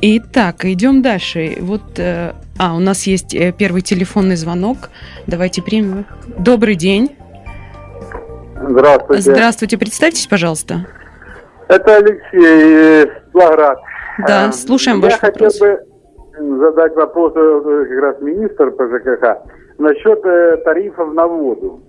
Итак, 0.00 0.64
идем 0.64 1.02
дальше. 1.02 1.56
Вот, 1.60 1.98
э, 1.98 2.32
а, 2.58 2.74
у 2.74 2.80
нас 2.80 3.04
есть 3.04 3.34
э, 3.34 3.52
первый 3.56 3.82
телефонный 3.82 4.36
звонок. 4.36 4.90
Давайте 5.26 5.62
примем. 5.62 6.04
Добрый 6.38 6.74
день. 6.74 7.16
Здравствуйте. 8.56 9.22
Здравствуйте. 9.22 9.78
Представьтесь, 9.78 10.26
пожалуйста. 10.26 10.86
Это 11.68 11.96
Алексей 11.96 13.10
Блаград. 13.32 13.78
Да, 14.26 14.48
э, 14.48 14.52
слушаем 14.52 14.98
Я 14.98 15.04
ваш 15.04 15.22
вопрос. 15.22 15.58
Хотел 15.60 15.68
бы 15.68 16.58
задать 16.58 16.94
вопрос 16.96 17.32
как 17.34 18.02
раз 18.02 18.20
министр 18.20 18.72
по 18.72 18.88
ЖКХ 18.88 19.42
насчет 19.78 20.22
тарифов 20.64 21.14
на 21.14 21.26
воду. 21.26 21.82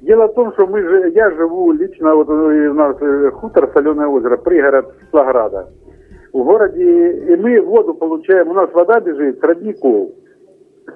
Дело 0.00 0.28
в 0.28 0.34
том, 0.34 0.52
что 0.54 0.66
мы 0.66 0.80
же, 0.80 1.10
я 1.10 1.30
живу 1.32 1.72
лично, 1.72 2.14
вот 2.14 2.28
у 2.28 2.74
нас 2.74 2.96
э, 3.00 3.30
хутор 3.32 3.70
Соленое 3.74 4.08
озеро, 4.08 4.38
пригород 4.38 4.94
Слаграда. 5.10 5.68
В 6.32 6.42
городе, 6.42 7.34
и 7.34 7.36
мы 7.36 7.60
воду 7.60 7.92
получаем, 7.94 8.48
у 8.48 8.54
нас 8.54 8.72
вода 8.72 9.00
бежит 9.00 9.40
с 9.40 9.42
родников. 9.42 10.10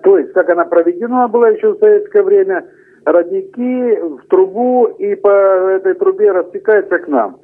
То 0.03 0.19
есть, 0.19 0.33
как 0.33 0.49
она 0.49 0.65
проведена 0.65 1.29
была 1.29 1.51
еще 1.51 1.73
в 1.73 1.79
советское 1.81 2.23
время, 2.23 2.65
родники 3.05 3.97
в 4.01 4.27
трубу 4.29 4.87
и 4.99 5.15
по 5.17 5.29
этой 5.29 5.95
трубе 5.95 6.33
растекается 6.33 6.99
к 6.99 7.09
нам. 7.09 7.41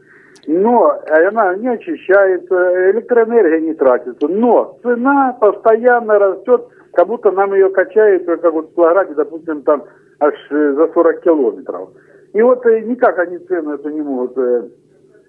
Но 0.47 0.99
она 1.09 1.55
не 1.57 1.69
очищается, 1.69 2.90
электроэнергия 2.93 3.61
не 3.61 3.75
тратится. 3.75 4.29
Но 4.29 4.79
цена 4.83 5.37
постоянно 5.38 6.19
растет, 6.19 6.69
как 6.95 7.07
будто 7.07 7.31
нам 7.33 7.52
ее 7.52 7.69
качают, 7.69 8.25
как 8.25 8.50
вот 8.50 8.71
в 8.71 8.75
Слаграде, 8.75 9.12
допустим, 9.14 9.62
там 9.62 9.85
аж 10.20 10.34
э, 10.50 10.72
за 10.74 10.88
40 10.92 11.20
километров. 11.20 11.90
И 12.32 12.42
вот 12.42 12.64
э, 12.66 12.80
никак 12.80 13.18
они 13.18 13.38
цену 13.38 13.74
эту 13.74 13.88
не 13.88 14.02
могут 14.02 14.36
э, 14.38 14.68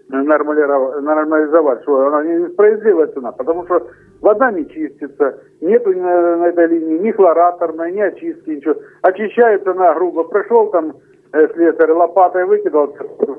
нормализовать, 0.09 1.81
что 1.83 2.07
она 2.07 2.23
несправедливая 2.23 3.07
цена, 3.07 3.31
потому 3.31 3.65
что 3.65 3.87
вода 4.19 4.51
не 4.51 4.67
чистится, 4.69 5.39
нету 5.61 5.93
на, 5.93 6.37
на 6.37 6.47
этой 6.47 6.67
линии 6.67 6.99
ни 6.99 7.11
хлораторной, 7.11 7.93
ни 7.93 8.01
очистки, 8.01 8.49
ничего. 8.49 8.75
Очищается 9.01 9.71
она 9.71 9.93
грубо. 9.93 10.25
Пришел 10.25 10.69
там 10.71 10.95
слесарь, 11.31 11.91
лопатой 11.91 12.45
выкидал, 12.45 12.87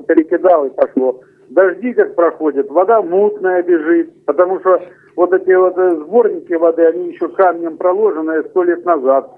перекидал 0.07 0.65
и 0.65 0.71
пошло. 0.71 1.21
Дожди 1.49 1.93
как 1.93 2.15
проходят, 2.15 2.71
вода 2.71 3.03
мутная 3.03 3.61
бежит, 3.61 4.25
потому 4.25 4.59
что 4.61 4.81
вот 5.15 5.31
эти 5.31 5.53
вот 5.53 5.75
сборники 5.75 6.53
воды, 6.53 6.85
они 6.87 7.11
еще 7.11 7.27
камнем 7.29 7.77
проложены 7.77 8.43
сто 8.49 8.63
лет 8.63 8.83
назад. 8.83 9.29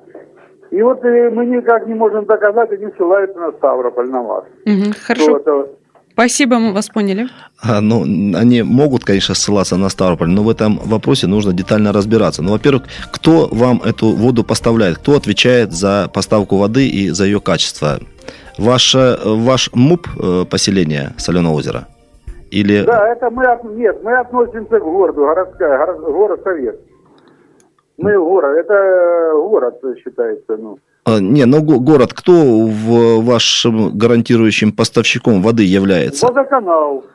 И 0.71 0.81
вот 0.81 1.03
э, 1.03 1.29
мы 1.29 1.45
никак 1.45 1.87
не 1.87 1.93
можем 1.93 2.25
доказать, 2.25 2.71
они 2.71 2.87
ссылаются 2.97 3.39
на 3.39 3.51
Ставрополь, 3.51 4.09
на 4.09 4.21
вас. 4.21 4.43
Угу, 4.65 4.93
хорошо. 5.07 5.37
это... 5.37 5.67
Спасибо, 6.13 6.59
мы 6.59 6.73
вас 6.73 6.87
поняли. 6.89 7.27
А, 7.61 7.81
ну, 7.81 8.03
они 8.03 8.63
могут, 8.63 9.03
конечно, 9.03 9.35
ссылаться 9.35 9.75
на 9.75 9.89
Ставрополь, 9.89 10.29
но 10.29 10.43
в 10.43 10.49
этом 10.49 10.79
вопросе 10.85 11.27
нужно 11.27 11.51
детально 11.51 11.91
разбираться. 11.91 12.41
Ну, 12.41 12.51
во-первых, 12.51 12.83
кто 13.11 13.49
вам 13.51 13.81
эту 13.83 14.07
воду 14.07 14.43
поставляет? 14.43 14.97
Кто 14.97 15.17
отвечает 15.17 15.73
за 15.73 16.09
поставку 16.13 16.57
воды 16.57 16.87
и 16.87 17.09
за 17.09 17.25
ее 17.25 17.41
качество? 17.41 17.99
Ваш, 18.57 18.95
ваш 19.25 19.69
МУП 19.73 20.07
э, 20.17 20.45
поселения 20.49 21.13
Соленого 21.17 21.53
озера? 21.53 21.87
Или... 22.49 22.83
Да, 22.83 23.09
это 23.09 23.29
мы, 23.29 23.43
нет, 23.75 24.01
мы 24.01 24.17
относимся 24.17 24.79
к 24.79 24.83
городу, 24.83 25.21
городская, 25.21 25.77
город, 25.77 25.99
город 25.99 26.41
Совет. 26.45 26.79
Мы 27.97 28.17
город, 28.17 28.57
это 28.57 29.31
город 29.35 29.81
считается, 30.03 30.57
ну. 30.57 30.79
А, 31.05 31.19
не, 31.19 31.45
ну 31.45 31.61
город, 31.61 32.13
кто 32.13 32.31
в 32.31 33.23
вашем 33.23 33.97
гарантирующим 33.97 34.71
поставщиком 34.73 35.41
воды 35.41 35.63
является? 35.63 36.25
Водоканал. 36.25 37.05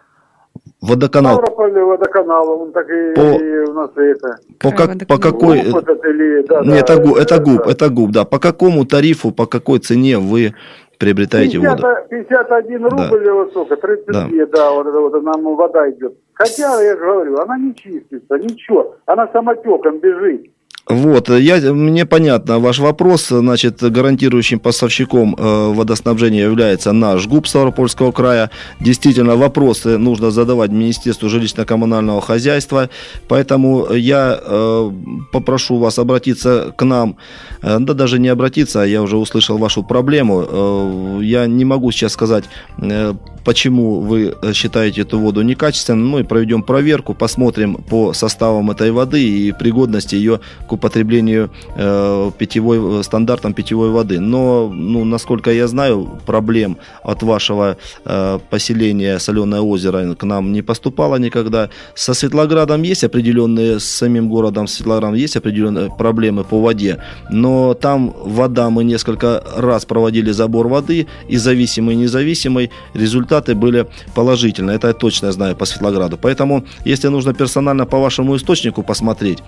Водоканал. 0.80 1.34
Ставрополь 1.34 1.78
водоканал, 1.78 2.62
он 2.62 2.72
так 2.72 2.88
и, 2.88 3.14
по, 3.14 3.20
и 3.20 3.58
у 3.68 3.72
нас 3.74 3.90
это. 3.96 4.38
По, 4.58 4.70
как, 4.70 5.06
по 5.06 5.18
какой? 5.18 5.62
Губ 5.70 5.76
этот 5.76 6.04
или, 6.04 6.42
да, 6.46 6.60
Нет, 6.62 6.86
да, 6.86 6.94
это, 6.94 7.02
губ, 7.02 7.16
это 7.16 7.38
да, 7.38 7.44
губ, 7.44 7.64
да. 7.64 7.70
это 7.70 7.88
губ, 7.90 8.10
да. 8.12 8.24
По 8.24 8.38
какому 8.38 8.86
тарифу, 8.86 9.30
по 9.32 9.46
какой 9.46 9.80
цене 9.80 10.18
вы 10.18 10.54
приобретаете 10.98 11.58
50, 11.58 11.80
воду? 11.82 11.94
51 12.08 12.84
рубль 12.84 12.96
Да. 13.10 13.16
или 13.16 13.30
вот 13.30 13.50
сколько, 13.50 13.76
32, 13.76 14.46
да. 14.46 14.70
вот 14.70 14.86
это 14.86 15.00
вот 15.00 15.22
нам 15.22 15.56
вода 15.56 15.90
идет. 15.90 16.14
Хотя, 16.32 16.80
я 16.80 16.96
же 16.96 17.04
говорю, 17.04 17.38
она 17.38 17.58
не 17.58 17.74
чистится, 17.74 18.38
ничего, 18.38 18.96
она 19.04 19.28
самотеком 19.32 19.98
бежит. 19.98 20.50
Вот, 20.90 21.28
я, 21.30 21.72
мне 21.72 22.04
понятно 22.04 22.58
ваш 22.58 22.78
вопрос. 22.78 23.28
Значит, 23.28 23.80
гарантирующим 23.80 24.58
поставщиком 24.58 25.36
э, 25.38 25.72
водоснабжения 25.72 26.44
является 26.44 26.92
наш 26.92 27.26
ГУП 27.26 27.46
Ставропольского 27.46 28.12
края. 28.12 28.50
Действительно, 28.80 29.36
вопросы 29.36 29.98
нужно 29.98 30.30
задавать 30.30 30.70
Министерству 30.70 31.28
жилищно-коммунального 31.28 32.20
хозяйства. 32.20 32.90
Поэтому 33.28 33.92
я 33.92 34.38
э, 34.40 34.90
попрошу 35.32 35.78
вас 35.78 35.98
обратиться 35.98 36.74
к 36.76 36.84
нам. 36.84 37.16
Э, 37.62 37.78
да 37.78 37.94
даже 37.94 38.18
не 38.18 38.28
обратиться, 38.28 38.82
а 38.82 38.86
я 38.86 39.02
уже 39.02 39.16
услышал 39.16 39.58
вашу 39.58 39.82
проблему. 39.82 40.44
Э, 40.48 41.20
я 41.22 41.46
не 41.46 41.64
могу 41.64 41.92
сейчас 41.92 42.12
сказать, 42.12 42.44
э, 42.82 43.14
почему 43.44 44.00
вы 44.00 44.34
считаете 44.54 45.02
эту 45.02 45.18
воду 45.18 45.42
некачественной. 45.42 46.04
Мы 46.04 46.24
проведем 46.24 46.62
проверку, 46.62 47.14
посмотрим 47.14 47.76
по 47.76 48.12
составам 48.12 48.70
этой 48.70 48.90
воды 48.90 49.22
и 49.22 49.52
пригодности 49.52 50.14
ее 50.16 50.40
к 50.68 50.72
употреблению 50.80 51.50
э, 51.76 52.30
питьевой, 52.38 53.04
стандартам 53.04 53.52
питьевой 53.52 53.90
воды. 53.90 54.18
Но, 54.20 54.70
ну, 54.72 55.04
насколько 55.04 55.52
я 55.52 55.68
знаю, 55.68 56.08
проблем 56.26 56.76
от 57.04 57.22
вашего 57.22 57.76
э, 58.04 58.38
поселения 58.50 59.18
Соленое 59.18 59.60
озеро 59.60 60.14
к 60.14 60.24
нам 60.24 60.52
не 60.52 60.62
поступало 60.62 61.16
никогда. 61.16 61.68
Со 61.94 62.14
Светлоградом 62.14 62.82
есть 62.82 63.04
определенные, 63.04 63.78
с 63.78 63.84
самим 63.84 64.28
городом 64.28 64.66
Светлоградом 64.66 65.14
есть 65.14 65.36
определенные 65.36 65.90
проблемы 65.90 66.44
по 66.44 66.60
воде, 66.60 66.98
но 67.30 67.74
там 67.74 68.14
вода, 68.24 68.70
мы 68.70 68.84
несколько 68.84 69.42
раз 69.56 69.84
проводили 69.84 70.32
забор 70.32 70.68
воды, 70.68 71.06
и 71.28 71.36
зависимый, 71.36 71.94
и 71.94 71.98
независимый, 71.98 72.70
результаты 72.94 73.54
были 73.54 73.86
положительные. 74.14 74.76
Это 74.76 74.88
я 74.88 74.94
точно 74.94 75.32
знаю 75.32 75.56
по 75.56 75.66
Светлограду. 75.66 76.16
Поэтому, 76.16 76.64
если 76.86 77.10
нужно 77.10 77.34
персонально 77.34 77.86
по 77.86 77.98
вашему 77.98 78.36
источнику 78.36 78.82
посмотреть, 78.82 79.38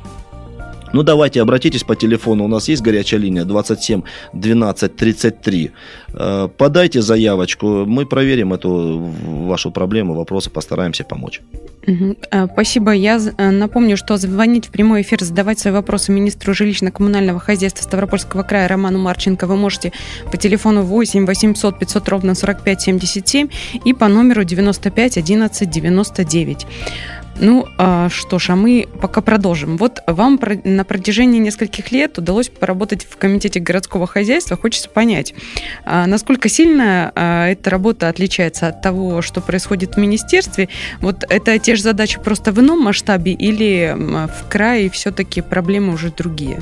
ну, 0.93 1.03
давайте 1.03 1.43
обратитесь 1.43 1.85
по 1.85 1.97
телефону. 1.97 2.45
У 2.45 2.49
нас 2.49 2.69
есть 2.69 2.83
горячая 2.83 3.21
линия 3.21 3.45
27 3.45 4.03
12 4.33 4.97
33. 4.97 5.71
Э, 6.15 6.49
Подайте 6.57 7.03
заявочку. 7.03 7.85
Мы 7.87 8.07
проверим 8.07 8.53
эту 8.53 9.13
вашу 9.25 9.71
проблему, 9.71 10.15
вопросы, 10.15 10.51
постараемся 10.51 11.05
помочь. 11.05 11.41
А, 12.31 12.47
Спасибо. 12.47 12.93
Я 12.93 13.19
э, 13.19 13.51
напомню, 13.51 13.97
что 13.97 14.17
звонить 14.17 14.67
в 14.67 14.71
прямой 14.71 15.03
эфир, 15.03 15.23
задавать 15.23 15.59
свои 15.59 15.73
вопросы 15.73 16.13
министру 16.13 16.53
жилищно-коммунального 16.53 17.41
хозяйства 17.41 17.83
Ставропольского 17.83 18.43
края 18.43 18.69
Роману 18.69 18.99
Марченко 18.99 19.47
вы 19.47 19.57
можете 19.57 19.93
по 20.31 20.37
телефону 20.37 20.83
8 20.83 21.27
800 21.27 21.79
500 21.79 22.09
ровно 22.09 22.35
45 22.35 22.83
77 22.83 23.49
и 23.85 23.95
по 23.95 24.09
номеру 24.09 24.45
95 24.45 25.19
11 25.19 25.71
99. 25.71 26.67
Ну, 27.41 27.67
а, 27.79 28.09
что 28.09 28.39
ж, 28.39 28.51
а 28.51 28.57
мы 28.57 28.87
пока 29.01 29.21
продолжим. 29.21 29.77
Вот 29.77 30.01
вам 30.07 30.39
на 30.65 30.85
протяжении 30.85 31.39
нескольких 31.39 31.91
лет 31.91 32.19
удалось 32.19 32.49
поработать 32.49 33.07
в 33.09 33.17
комитете 33.17 33.59
городского 33.59 34.07
хозяйства. 34.07 34.57
Хочется 34.57 34.89
понять, 34.89 35.35
а, 35.85 36.07
насколько 36.07 36.49
сильно 36.49 37.11
а, 37.15 37.49
эта 37.49 37.71
работа 37.71 38.09
отличается 38.09 38.69
от 38.69 38.83
того, 38.83 39.23
что 39.23 39.41
происходит 39.41 39.95
в 39.95 39.99
министерстве. 39.99 40.69
Вот 41.01 41.25
это 41.29 41.59
те 41.59 41.75
же 41.75 41.83
задачи 41.83 42.21
просто 42.21 42.53
в 42.53 42.61
ином 42.61 42.81
масштабе 42.81 43.33
или 43.33 43.95
в 43.97 44.49
крае 44.49 44.91
все-таки 44.91 45.41
проблемы 45.41 45.95
уже 45.95 46.11
другие? 46.11 46.61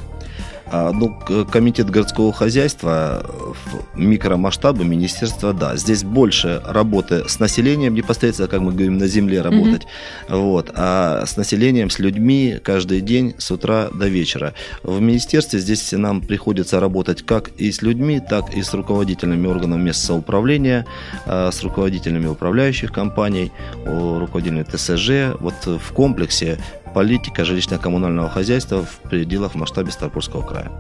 А, 0.70 0.92
Ну, 0.92 1.16
комитет 1.50 1.90
городского 1.90 2.32
хозяйства 2.32 3.24
в 3.24 3.98
микромасштабе 3.98 4.84
министерства, 4.84 5.52
да. 5.52 5.76
Здесь 5.76 6.04
больше 6.04 6.62
работы 6.64 7.28
с 7.28 7.40
населением 7.40 7.94
непосредственно, 7.94 8.48
как 8.48 8.60
мы 8.60 8.72
говорим, 8.72 8.98
на 8.98 9.06
земле 9.06 9.42
работать. 9.42 9.86
Вот. 10.28 10.70
А 10.74 11.24
с 11.26 11.36
населением, 11.36 11.90
с 11.90 11.98
людьми 11.98 12.58
каждый 12.62 13.00
день 13.00 13.34
с 13.38 13.50
утра 13.50 13.88
до 13.92 14.08
вечера. 14.08 14.54
В 14.82 15.00
министерстве 15.00 15.58
здесь 15.58 15.92
нам 15.92 16.20
приходится 16.20 16.78
работать 16.78 17.22
как 17.22 17.48
и 17.56 17.72
с 17.72 17.82
людьми, 17.82 18.20
так 18.20 18.54
и 18.54 18.62
с 18.62 18.72
руководителями 18.72 19.46
органов 19.48 19.80
местного 19.80 20.18
управления, 20.18 20.86
а, 21.26 21.50
с 21.50 21.62
руководителями 21.62 22.26
управляющих 22.26 22.92
компаний, 22.92 23.50
руководителями 23.84 24.62
ТСЖ. 24.62 25.36
Вот 25.40 25.54
в 25.66 25.92
комплексе 25.92 26.58
политика 26.94 27.42
жилищно-коммунального 27.42 28.28
хозяйства 28.28 28.84
в 28.84 29.08
пределах 29.08 29.52
в 29.52 29.54
масштабе 29.56 29.90
Ставропольского 29.90 30.42
края. 30.42 30.70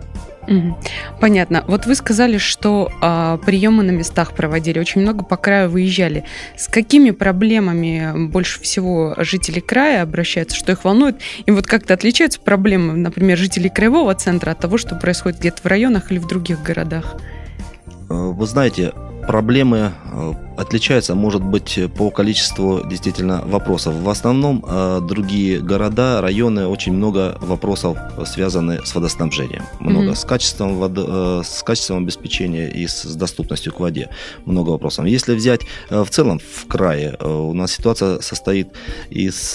Понятно. 1.20 1.64
Вот 1.68 1.86
вы 1.86 1.94
сказали, 1.94 2.38
что 2.38 2.90
а, 3.00 3.36
приемы 3.38 3.82
на 3.82 3.90
местах 3.90 4.32
проводили, 4.32 4.78
очень 4.78 5.02
много 5.02 5.24
по 5.24 5.36
краю 5.36 5.70
выезжали. 5.70 6.24
С 6.56 6.66
какими 6.66 7.10
проблемами 7.10 8.28
больше 8.28 8.60
всего 8.60 9.14
жители 9.18 9.60
края 9.60 10.02
обращаются, 10.02 10.56
что 10.56 10.72
их 10.72 10.84
волнует? 10.84 11.20
И 11.46 11.50
вот 11.50 11.66
как-то 11.66 11.94
отличаются 11.94 12.40
проблемы, 12.40 12.94
например, 12.94 13.38
жителей 13.38 13.70
краевого 13.70 14.14
центра 14.14 14.50
от 14.50 14.58
того, 14.58 14.76
что 14.78 14.96
происходит 14.96 15.38
где-то 15.38 15.62
в 15.62 15.66
районах 15.66 16.10
или 16.10 16.18
в 16.18 16.26
других 16.26 16.62
городах? 16.62 17.16
Вы 18.08 18.46
знаете, 18.46 18.92
проблемы 19.30 19.92
э, 20.12 20.32
отличаются, 20.56 21.14
может 21.14 21.42
быть, 21.42 21.78
по 21.96 22.10
количеству 22.10 22.80
действительно 22.84 23.42
вопросов. 23.46 23.94
В 23.94 24.08
основном 24.08 24.64
э, 24.66 25.00
другие 25.08 25.60
города, 25.60 26.20
районы, 26.20 26.66
очень 26.66 26.92
много 26.92 27.38
вопросов 27.40 27.96
э, 27.96 28.24
связаны 28.24 28.80
с 28.84 28.92
водоснабжением. 28.92 29.62
Много 29.78 30.06
Мгм. 30.06 30.14
с 30.16 30.24
качеством 30.24 30.78
воды, 30.80 31.02
с 31.44 31.62
качеством 31.62 31.98
обеспечения 31.98 32.70
и 32.70 32.88
с, 32.88 33.04
доступностью 33.16 33.72
к 33.72 33.78
воде. 33.78 34.08
Много 34.46 34.70
вопросов. 34.70 35.06
Если 35.06 35.36
взять 35.36 35.60
в 35.90 36.08
целом 36.08 36.40
в 36.40 36.66
крае, 36.66 37.16
у 37.20 37.52
нас 37.54 37.72
ситуация 37.72 38.20
состоит 38.20 38.68
из 39.10 39.54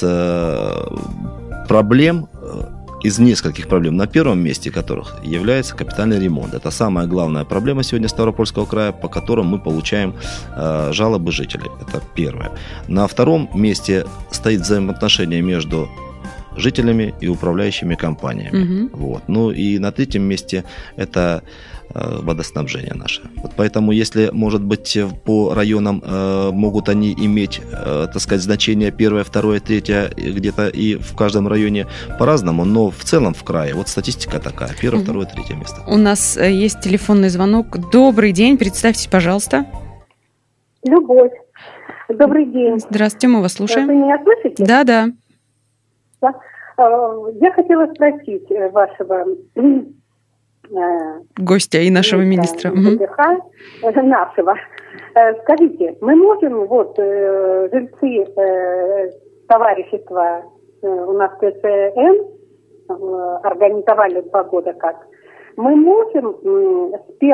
проблем, 1.68 2.28
из 3.04 3.20
нескольких 3.20 3.68
проблем, 3.68 3.98
на 3.98 4.08
первом 4.08 4.40
месте 4.40 4.72
которых 4.72 5.16
является 5.24 5.76
капитальный 5.76 6.20
ремонт. 6.20 6.54
Это 6.54 6.72
самая 6.72 7.08
главная 7.08 7.46
проблема 7.46 7.84
сегодня 7.84 8.08
Ставропольского 8.08 8.66
края, 8.66 8.92
по 8.92 9.08
которым 9.08 9.48
мы 9.48 9.60
получаем 9.60 10.16
э, 10.56 10.92
жалобы 10.94 11.32
жителей. 11.32 11.70
Это 11.82 12.02
первое. 12.16 12.52
На 12.88 13.08
втором 13.08 13.50
месте 13.54 14.06
стоит 14.32 14.62
взаимоотношение 14.62 15.42
между 15.42 15.90
жителями 16.58 17.14
и 17.22 17.28
управляющими 17.28 17.96
компаниями. 17.96 18.58
Мгм. 18.58 18.90
Вот. 18.94 19.24
Ну 19.28 19.52
и 19.52 19.80
на 19.80 19.92
третьем 19.92 20.24
месте 20.24 20.64
это 20.96 21.42
э, 21.94 22.20
водоснабжение 22.22 22.94
наше. 22.94 23.22
Вот 23.44 23.52
поэтому, 23.56 23.92
если, 23.92 24.30
может 24.32 24.64
быть, 24.64 24.96
э, 24.98 25.08
по 25.26 25.54
районам 25.54 26.02
э, 26.06 26.52
могут 26.52 26.90
они 26.90 27.14
иметь, 27.14 27.62
э, 27.72 28.08
так 28.12 28.22
сказать, 28.22 28.42
значение 28.44 28.92
первое, 28.92 29.24
второе, 29.24 29.60
третье, 29.60 30.10
и 30.18 30.32
где-то 30.32 30.68
и 30.68 30.96
в 30.96 31.16
каждом 31.16 31.48
районе 31.48 31.88
по-разному, 32.20 32.66
но 32.66 32.90
в 32.90 33.04
целом 33.04 33.34
в 33.34 33.44
крае, 33.44 33.74
вот 33.74 33.88
статистика 33.88 34.40
такая, 34.40 34.72
первое, 34.82 35.04
второе, 35.04 35.26
третье 35.26 35.56
место. 35.56 35.82
У 35.88 35.98
нас 35.98 36.38
э, 36.38 36.52
есть 36.52 36.82
телефонный 36.82 37.30
звонок. 37.30 37.78
Добрый 37.92 38.32
день, 38.32 38.58
представьтесь, 38.58 39.08
пожалуйста. 39.08 39.66
Любовь. 40.84 41.32
Добрый 42.10 42.46
день. 42.46 42.80
Здравствуйте, 42.80 43.28
мы 43.28 43.42
вас 43.42 43.54
Вы 43.54 43.68
слушаем. 43.68 43.90
меня 43.90 44.18
слышите? 44.24 44.64
Да, 44.64 44.84
да. 44.84 45.10
Да. 46.26 46.40
Э, 46.78 47.32
Я 47.42 47.52
хотела 47.52 47.88
спросить 47.94 48.50
э, 48.52 48.70
вашего 48.70 49.26
э, 49.56 49.62
Гостя 51.38 51.80
и 51.80 51.92
нашего 51.92 52.22
министра. 52.22 52.72
ЖКХ, 52.72 53.20
э, 53.84 54.02
нашего. 54.02 54.56
Скажите, 55.44 55.96
мы 56.02 56.16
можем, 56.16 56.66
вот, 56.66 56.98
жильцы 56.98 58.26
товарищества 59.48 60.44
у 60.82 61.14
нас 61.14 61.32
ТСН 61.40 62.92
организовали 63.44 64.22
два 64.22 64.44
года 64.44 64.74
как, 64.74 64.98
мы 65.58 65.76
можем 65.76 66.34
с 66.34 67.16
1 67.20 67.30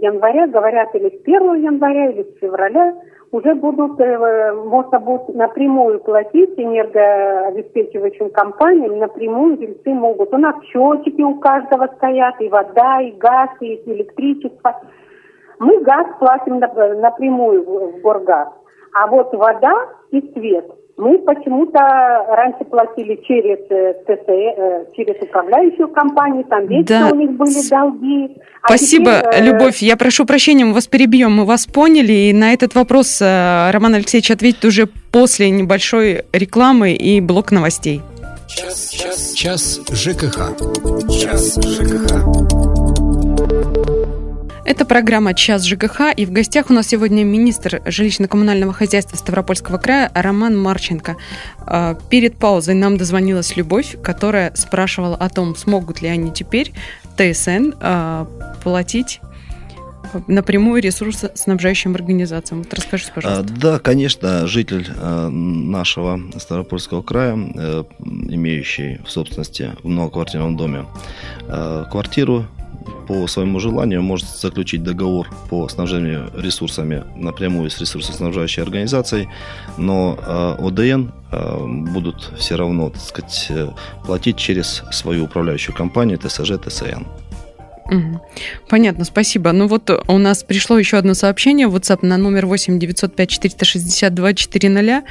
января, 0.00 0.46
говорят, 0.48 0.94
или 0.94 1.08
с 1.08 1.22
1 1.22 1.54
января, 1.62 2.10
или 2.10 2.22
с 2.22 2.38
февраля 2.40 2.94
уже 3.30 3.54
будут, 3.54 4.00
э, 4.00 4.52
можно 4.52 4.98
будет 5.00 5.28
напрямую 5.34 6.00
платить 6.00 6.58
энергообеспечивающим 6.58 8.30
компаниям, 8.30 8.98
напрямую 8.98 9.58
жильцы 9.58 9.90
могут. 9.90 10.32
У 10.32 10.38
нас 10.38 10.56
счетчики 10.64 11.22
у 11.22 11.38
каждого 11.38 11.88
стоят, 11.96 12.40
и 12.40 12.48
вода, 12.48 13.00
и 13.02 13.12
газ, 13.12 13.50
и 13.60 13.82
электричество. 13.86 14.80
Мы 15.58 15.80
газ 15.80 16.06
платим 16.18 16.58
напрямую 16.58 17.64
в 17.64 18.00
Горгаз, 18.00 18.48
а 18.94 19.06
вот 19.08 19.34
вода 19.34 19.88
и 20.10 20.20
свет 20.32 20.70
мы 20.98 21.18
почему-то 21.20 21.78
раньше 22.28 22.64
платили 22.64 23.20
через 23.26 23.58
э, 23.70 23.94
ТС, 24.04 24.28
э, 24.28 24.84
через 24.96 25.22
управляющую 25.22 25.88
компанию, 25.88 26.44
там 26.44 26.66
вечно 26.66 27.08
да. 27.08 27.10
у 27.12 27.14
них 27.14 27.30
были 27.32 27.68
долги. 27.70 28.36
А 28.62 28.68
Спасибо, 28.68 29.22
теперь, 29.22 29.42
э, 29.42 29.44
Любовь. 29.44 29.78
Я 29.78 29.96
прошу 29.96 30.26
прощения, 30.26 30.64
мы 30.64 30.74
вас 30.74 30.88
перебьем, 30.88 31.32
мы 31.32 31.44
вас 31.44 31.66
поняли. 31.66 32.12
И 32.12 32.32
на 32.32 32.52
этот 32.52 32.74
вопрос 32.74 33.20
Роман 33.20 33.94
Алексеевич 33.94 34.30
ответит 34.32 34.64
уже 34.64 34.88
после 35.12 35.50
небольшой 35.50 36.24
рекламы 36.32 36.92
и 36.92 37.20
блок 37.20 37.52
новостей. 37.52 38.02
Час, 38.48 38.90
час, 38.90 39.32
час 39.34 39.80
ЖКХ. 39.92 40.56
Час 41.08 41.58
ЖКХ. 41.62 42.87
Это 44.68 44.84
программа 44.84 45.32
«Час 45.32 45.64
ЖКХ», 45.64 46.12
и 46.14 46.26
в 46.26 46.30
гостях 46.30 46.68
у 46.68 46.74
нас 46.74 46.88
сегодня 46.88 47.24
министр 47.24 47.80
жилищно-коммунального 47.86 48.74
хозяйства 48.74 49.16
Ставропольского 49.16 49.78
края 49.78 50.10
Роман 50.12 50.58
Марченко. 50.58 51.16
А, 51.60 51.94
перед 52.10 52.36
паузой 52.36 52.74
нам 52.74 52.98
дозвонилась 52.98 53.56
Любовь, 53.56 53.96
которая 54.02 54.54
спрашивала 54.54 55.16
о 55.16 55.30
том, 55.30 55.56
смогут 55.56 56.02
ли 56.02 56.08
они 56.08 56.30
теперь 56.30 56.74
ТСН 57.16 57.72
а, 57.80 58.28
платить 58.62 59.22
напрямую 60.26 60.82
ресурсоснабжающим 60.82 61.94
организациям. 61.94 62.62
Вот 62.62 62.74
расскажите, 62.74 63.10
пожалуйста. 63.14 63.50
А, 63.50 63.58
да, 63.58 63.78
конечно, 63.78 64.46
житель 64.46 64.86
нашего 65.00 66.20
Ставропольского 66.36 67.00
края, 67.00 67.38
э, 67.54 67.84
имеющий 68.00 69.00
в 69.06 69.10
собственности 69.10 69.72
в 69.82 69.88
многоквартирном 69.88 70.58
доме 70.58 70.84
квартиру, 71.90 72.46
по 73.06 73.26
своему 73.26 73.60
желанию 73.60 74.02
может 74.02 74.26
заключить 74.28 74.82
договор 74.82 75.28
по 75.48 75.68
снабжению 75.68 76.30
ресурсами 76.36 77.04
напрямую 77.16 77.70
с 77.70 77.80
ресурсоснабжающей 77.80 78.62
организацией, 78.62 79.28
но 79.76 80.18
э, 80.18 80.66
ОДН 80.66 81.10
э, 81.30 81.66
будут 81.92 82.32
все 82.38 82.56
равно 82.56 82.90
так 82.90 83.02
сказать, 83.02 83.46
э, 83.50 83.68
платить 84.04 84.36
через 84.36 84.82
свою 84.90 85.24
управляющую 85.24 85.74
компанию 85.74 86.18
ТСЖ, 86.18 86.52
ТСН. 86.58 87.04
Понятно, 88.68 89.04
спасибо. 89.04 89.52
Ну 89.52 89.66
вот 89.66 89.90
у 90.08 90.18
нас 90.18 90.42
пришло 90.42 90.78
еще 90.78 90.98
одно 90.98 91.14
сообщение 91.14 91.68
в 91.68 91.76
WhatsApp 91.76 92.00
на 92.02 92.16
номер 92.16 92.46
8 92.46 92.78
905 92.78 93.30
462 93.30 94.34
400. 94.34 95.02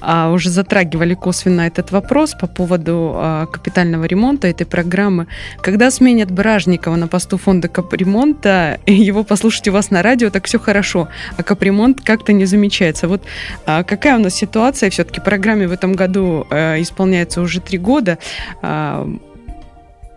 А, 0.00 0.30
уже 0.30 0.50
затрагивали 0.50 1.14
косвенно 1.14 1.62
этот 1.62 1.90
вопрос 1.90 2.34
по 2.34 2.46
поводу 2.46 3.12
а, 3.14 3.46
капитального 3.46 4.04
ремонта 4.04 4.48
этой 4.48 4.66
программы. 4.66 5.26
Когда 5.60 5.90
сменят 5.90 6.30
Бражникова 6.30 6.96
на 6.96 7.08
посту 7.08 7.36
фонда 7.36 7.68
капремонта, 7.68 8.80
его 8.86 9.24
послушать 9.24 9.68
у 9.68 9.72
вас 9.72 9.90
на 9.90 10.02
радио, 10.02 10.30
так 10.30 10.46
все 10.46 10.58
хорошо, 10.58 11.08
а 11.36 11.42
капремонт 11.42 12.00
как-то 12.00 12.32
не 12.32 12.46
замечается. 12.46 13.08
Вот 13.08 13.22
а, 13.66 13.82
какая 13.82 14.16
у 14.16 14.20
нас 14.20 14.34
ситуация? 14.34 14.90
Все-таки 14.90 15.20
программе 15.20 15.68
в 15.68 15.72
этом 15.72 15.94
году 15.94 16.46
а, 16.50 16.80
исполняется 16.80 17.40
уже 17.40 17.60
три 17.60 17.78
года. 17.78 18.18
А, 18.62 19.08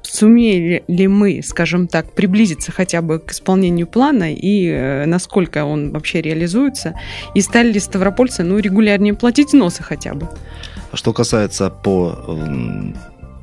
сумели 0.07 0.83
ли 0.87 1.07
мы, 1.07 1.41
скажем 1.43 1.87
так, 1.87 2.13
приблизиться 2.13 2.71
хотя 2.71 3.01
бы 3.01 3.19
к 3.19 3.31
исполнению 3.31 3.87
плана 3.87 4.33
и 4.33 4.67
э, 4.67 5.05
насколько 5.05 5.65
он 5.65 5.91
вообще 5.91 6.21
реализуется, 6.21 6.93
и 7.35 7.41
стали 7.41 7.71
ли 7.71 7.79
ставропольцы 7.79 8.43
ну, 8.43 8.57
регулярнее 8.59 9.13
платить 9.13 9.49
взносы 9.49 9.83
хотя 9.83 10.13
бы? 10.13 10.27
Что 10.93 11.13
касается 11.13 11.69
по 11.69 12.17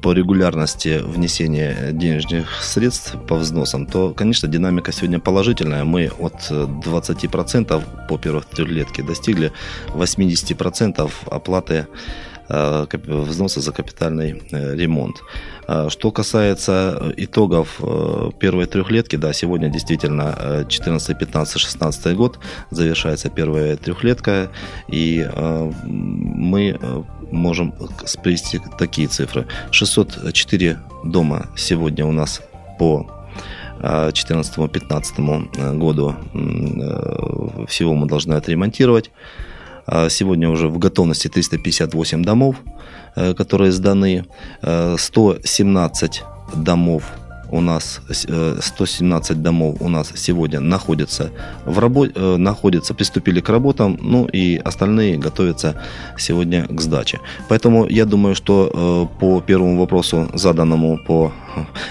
по 0.03 0.13
регулярности 0.13 1.01
внесения 1.03 1.91
денежных 1.93 2.63
средств 2.63 3.17
по 3.27 3.37
взносам, 3.37 3.87
то, 3.87 4.13
конечно, 4.13 4.47
динамика 4.47 4.93
сегодня 4.93 5.19
положительная. 5.19 5.85
Мы 5.85 6.11
от 6.19 6.51
20% 6.51 7.83
по 8.07 8.19
первых 8.19 8.45
трехлетке 8.45 9.03
достигли 9.03 9.51
80% 9.95 11.11
оплаты 11.31 11.87
Э, 11.87 12.34
взноса 12.49 13.61
за 13.61 13.73
капитальный 13.73 14.43
э, 14.51 14.75
ремонт. 14.75 15.23
А 15.67 15.89
что 15.89 16.11
касается 16.11 17.13
итогов 17.17 17.81
э, 17.81 18.31
первой 18.39 18.67
трехлетки, 18.67 19.17
да, 19.17 19.33
сегодня 19.33 19.71
действительно 19.71 20.67
14, 20.69 21.19
15, 21.19 21.61
16 21.61 22.17
год 22.17 22.39
завершается 22.71 23.31
первая 23.31 23.77
трехлетка, 23.77 24.51
и 24.89 25.27
мы 25.85 26.79
можем 27.31 27.73
привести 28.23 28.61
такие 28.79 29.09
цифры. 29.09 29.47
604 29.71 30.79
дома 31.05 31.49
сегодня 31.57 32.05
у 32.05 32.13
нас 32.13 32.43
по 32.79 33.07
2014-2015 33.81 35.79
году 35.79 36.15
всего 37.67 37.95
мы 37.95 38.07
должны 38.07 38.35
отремонтировать. 38.35 39.11
А 39.87 40.09
сегодня 40.09 40.49
уже 40.49 40.69
в 40.69 40.79
готовности 40.79 41.29
358 41.29 42.23
домов, 42.23 42.57
э, 43.17 43.35
которые 43.35 43.73
сданы, 43.73 44.25
117 44.63 46.23
э, 46.23 46.57
домов 46.57 47.05
у 47.51 47.61
нас 47.61 48.01
117 48.09 49.31
э, 49.31 49.35
домов 49.35 49.77
у 49.81 49.89
нас 49.89 50.13
сегодня 50.17 50.61
находятся 50.61 51.31
в 51.67 51.79
работе, 51.79 52.19
находятся, 52.19 52.95
приступили 52.95 53.41
к 53.41 53.49
работам, 53.49 53.99
ну 54.01 54.27
и 54.27 54.57
остальные 54.57 55.19
готовятся 55.19 55.75
сегодня 56.19 56.67
к 56.67 56.81
сдаче. 56.81 57.21
Поэтому 57.49 57.87
я 57.87 58.07
думаю, 58.07 58.35
что 58.35 59.09
по 59.21 59.41
первому 59.41 59.79
вопросу, 59.79 60.29
заданному 60.35 60.99
по 61.07 61.33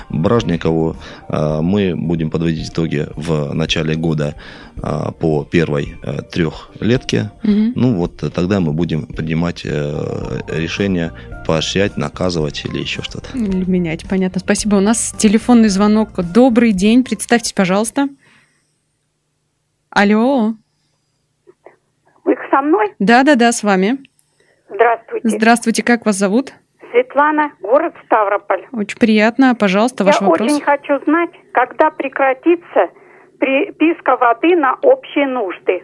Бражникову, 0.10 0.96
мы 1.30 1.96
будем 1.96 2.30
подводить 2.30 2.70
итоги 2.70 3.08
в 3.16 3.54
начале 3.54 3.96
года 3.96 4.36
а, 4.82 5.12
по 5.12 5.46
первой 5.46 5.96
э, 6.02 6.22
трехлетке, 6.24 7.32
угу. 7.44 7.72
ну 7.76 7.96
вот 7.96 8.24
тогда 8.34 8.60
мы 8.60 8.74
будем 8.74 9.06
принимать 9.06 9.62
э, 9.66 10.40
решение 10.48 11.12
поощрять, 11.46 11.96
наказывать 11.96 12.66
или 12.66 12.80
еще 12.80 13.02
что-то. 13.02 13.30
Или 13.38 13.70
менять, 13.70 14.08
понятно. 14.10 14.40
Спасибо. 14.40 14.76
У 14.76 14.80
нас 14.80 15.14
телефонный 15.18 15.70
звонок. 15.70 16.10
Добрый 16.34 16.72
день. 16.72 17.04
Представьтесь, 17.04 17.54
пожалуйста. 17.54 18.10
Алло. 19.90 20.56
Вы 22.24 22.36
со 22.50 22.62
мной? 22.62 22.94
Да, 23.00 23.24
да, 23.24 23.36
да, 23.36 23.52
с 23.52 23.62
вами. 23.64 24.00
Здравствуйте. 24.70 25.30
Здравствуйте, 25.30 25.84
как 25.84 26.06
вас 26.06 26.16
зовут? 26.16 26.54
Светлана, 26.94 27.52
город 27.60 27.96
Ставрополь. 28.06 28.68
Очень 28.72 29.00
приятно. 29.00 29.56
Пожалуйста, 29.60 30.04
ваш 30.04 30.22
Я 30.22 30.28
вопрос. 30.28 30.48
Я 30.48 30.56
очень 30.56 30.64
хочу 30.64 31.04
знать, 31.06 31.32
когда 31.52 31.90
прекратится 31.90 32.92
приписка 33.40 34.16
воды 34.16 34.56
на 34.56 34.76
общие 34.84 35.28
нужды. 35.28 35.84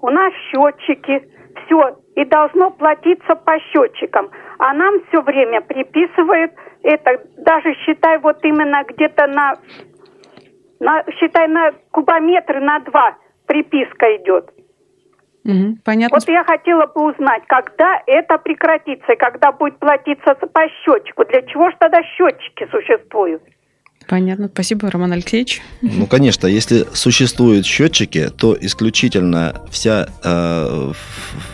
У 0.00 0.10
нас 0.10 0.32
счетчики, 0.50 1.22
все, 1.64 1.96
и 2.16 2.24
должно 2.24 2.70
платиться 2.70 3.36
по 3.36 3.58
счетчикам. 3.60 4.30
А 4.58 4.74
нам 4.74 4.94
все 5.08 5.22
время 5.22 5.60
приписывают 5.60 6.52
это, 6.82 7.22
даже 7.38 7.74
считай 7.84 8.18
вот 8.18 8.44
именно 8.44 8.82
где-то 8.88 9.26
на, 9.28 9.54
на 10.80 11.04
считай 11.18 11.46
на 11.46 11.72
кубометры 11.92 12.60
на 12.60 12.80
два 12.80 13.16
приписка 13.46 14.16
идет. 14.16 14.50
Угу, 15.44 15.78
понятно. 15.84 16.16
Вот 16.16 16.28
я 16.28 16.44
хотела 16.44 16.86
бы 16.86 17.10
узнать, 17.10 17.42
когда 17.46 18.02
это 18.06 18.38
прекратится 18.38 19.12
и 19.12 19.16
когда 19.16 19.52
будет 19.52 19.78
платиться 19.78 20.34
по 20.34 20.68
счетчику. 20.68 21.24
Для 21.24 21.42
чего 21.42 21.70
же 21.70 21.76
тогда 21.78 22.02
счетчики 22.02 22.68
существуют? 22.70 23.42
Понятно. 24.08 24.48
Спасибо, 24.52 24.90
Роман 24.90 25.12
Алексеевич. 25.12 25.60
Ну, 25.82 26.06
конечно, 26.06 26.46
если 26.46 26.86
существуют 26.94 27.66
счетчики, 27.66 28.30
то 28.30 28.56
исключительно 28.58 29.54
вся, 29.70 30.08
э, 30.24 30.92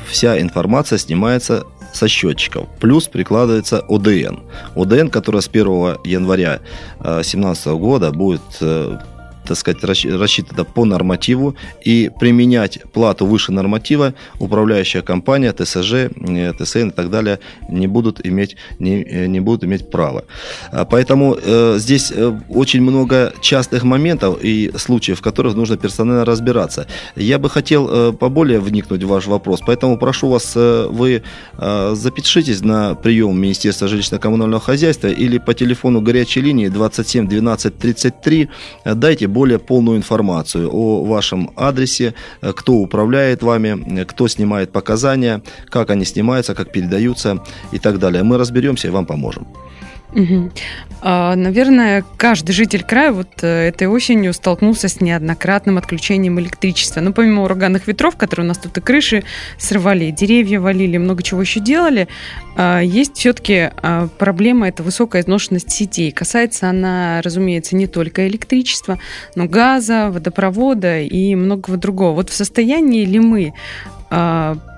вся 0.06 0.40
информация 0.40 0.98
снимается 0.98 1.64
со 1.92 2.06
счетчиков. 2.08 2.68
Плюс 2.80 3.08
прикладывается 3.08 3.80
ОДН. 3.88 4.40
ОДН, 4.76 5.08
которая 5.08 5.42
с 5.42 5.48
1 5.48 5.98
января 6.04 6.60
2017 7.00 7.66
э, 7.66 7.74
года 7.74 8.12
будет 8.12 8.42
э, 8.60 8.98
так 9.46 9.56
сказать, 9.56 9.82
рассчитано 9.84 10.64
по 10.64 10.84
нормативу 10.84 11.56
и 11.82 12.10
применять 12.18 12.80
плату 12.92 13.26
выше 13.26 13.52
норматива 13.52 14.14
управляющая 14.38 15.02
компания, 15.02 15.52
ТСЖ, 15.52 15.92
э, 15.92 16.52
ТСН 16.58 16.88
и 16.88 16.90
так 16.90 17.10
далее 17.10 17.38
не 17.68 17.86
будут 17.86 18.24
иметь, 18.26 18.56
не, 18.78 19.02
э, 19.02 19.26
не 19.26 19.40
будут 19.40 19.64
иметь 19.64 19.90
права. 19.90 20.24
А 20.72 20.84
поэтому 20.84 21.36
э, 21.40 21.76
здесь 21.78 22.12
э, 22.14 22.40
очень 22.48 22.82
много 22.82 23.32
частых 23.40 23.84
моментов 23.84 24.38
и 24.42 24.72
случаев, 24.76 25.18
в 25.18 25.22
которых 25.22 25.54
нужно 25.54 25.76
персонально 25.76 26.24
разбираться. 26.24 26.86
Я 27.16 27.38
бы 27.38 27.50
хотел 27.50 27.88
э, 27.90 28.12
поболее 28.12 28.60
вникнуть 28.60 29.02
в 29.02 29.08
ваш 29.08 29.26
вопрос, 29.26 29.60
поэтому 29.66 29.98
прошу 29.98 30.28
вас, 30.28 30.52
э, 30.56 30.86
вы 30.90 31.22
э, 31.58 31.94
запишитесь 31.94 32.62
на 32.62 32.94
прием 32.94 33.40
Министерства 33.40 33.86
жилищно-коммунального 33.86 34.60
хозяйства 34.60 35.08
или 35.08 35.38
по 35.38 35.54
телефону 35.54 36.00
горячей 36.00 36.40
линии 36.40 36.68
27 36.68 37.28
12 37.28 37.78
33, 37.78 38.48
дайте 38.84 39.26
более 39.34 39.58
полную 39.58 39.96
информацию 39.98 40.70
о 40.72 41.04
вашем 41.04 41.50
адресе, 41.56 42.14
кто 42.40 42.72
управляет 42.74 43.42
вами, 43.42 44.04
кто 44.04 44.28
снимает 44.28 44.72
показания, 44.72 45.42
как 45.68 45.90
они 45.90 46.04
снимаются, 46.04 46.54
как 46.54 46.72
передаются 46.72 47.38
и 47.72 47.78
так 47.78 47.98
далее. 47.98 48.22
Мы 48.22 48.38
разберемся 48.38 48.88
и 48.88 48.90
вам 48.90 49.06
поможем. 49.06 49.46
Угу. 50.14 50.50
А, 51.06 51.34
наверное, 51.36 52.04
каждый 52.16 52.52
житель 52.52 52.82
края 52.82 53.12
вот 53.12 53.28
э, 53.42 53.68
этой 53.68 53.88
осенью 53.88 54.32
столкнулся 54.32 54.88
с 54.88 55.00
неоднократным 55.00 55.76
отключением 55.76 56.40
электричества. 56.40 57.00
Ну, 57.00 57.12
помимо 57.12 57.42
ураганных 57.42 57.86
ветров, 57.86 58.16
которые 58.16 58.46
у 58.46 58.48
нас 58.48 58.58
тут 58.58 58.78
и 58.78 58.80
крыши 58.80 59.24
срывали, 59.58 60.06
и 60.06 60.12
деревья 60.12 60.60
валили, 60.60 60.96
много 60.96 61.22
чего 61.22 61.42
еще 61.42 61.60
делали, 61.60 62.08
а, 62.56 62.80
есть 62.80 63.16
все-таки 63.16 63.70
а, 63.82 64.08
проблема, 64.18 64.68
это 64.68 64.82
высокая 64.82 65.22
изношенность 65.22 65.70
сетей. 65.70 66.10
Касается 66.10 66.70
она, 66.70 67.20
разумеется, 67.22 67.76
не 67.76 67.86
только 67.86 68.26
электричества, 68.28 68.98
но 69.34 69.46
газа, 69.46 70.10
водопровода 70.10 71.00
и 71.00 71.34
многого 71.34 71.76
другого. 71.76 72.14
Вот 72.14 72.30
в 72.30 72.34
состоянии 72.34 73.04
ли 73.04 73.18
мы 73.18 73.52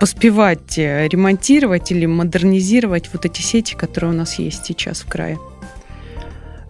поспевать 0.01 0.79
э, 0.79 1.09
ремонтировать 1.09 1.91
или 1.91 2.07
модернизировать 2.07 3.11
вот 3.13 3.27
эти 3.27 3.43
сети, 3.43 3.75
которые 3.75 4.13
у 4.13 4.15
нас 4.15 4.39
есть 4.39 4.67
сейчас 4.67 5.01
в 5.01 5.09
крае? 5.09 5.39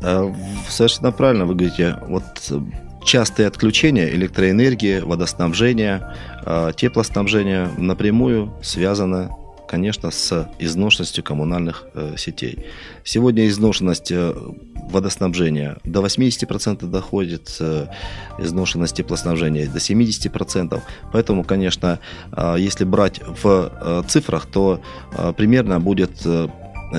Э, 0.00 0.32
совершенно 0.68 1.12
правильно 1.12 1.46
вы 1.46 1.54
говорите. 1.54 1.96
Вот 2.08 2.24
частые 3.04 3.46
отключения 3.46 4.08
электроэнергии, 4.08 5.00
водоснабжения, 5.00 6.14
э, 6.44 6.72
теплоснабжения 6.76 7.70
напрямую 7.78 8.52
связаны 8.62 9.30
конечно, 9.66 10.10
с 10.10 10.48
изношенностью 10.58 11.24
коммунальных 11.24 11.84
э, 11.94 12.14
сетей. 12.16 12.66
Сегодня 13.04 13.46
изношенность 13.48 14.10
э, 14.10 14.34
водоснабжения 14.90 15.78
до 15.84 16.00
80% 16.00 16.86
доходит, 16.86 17.56
э, 17.60 17.86
изношенность 18.38 18.96
теплоснабжения 18.96 19.66
до 19.66 19.78
70%. 19.78 20.80
Поэтому, 21.12 21.44
конечно, 21.44 21.98
э, 22.32 22.56
если 22.58 22.84
брать 22.84 23.20
в 23.20 23.72
э, 23.80 24.02
цифрах, 24.08 24.46
то 24.46 24.80
э, 25.12 25.32
примерно 25.36 25.80
будет 25.80 26.12
э, 26.24 26.48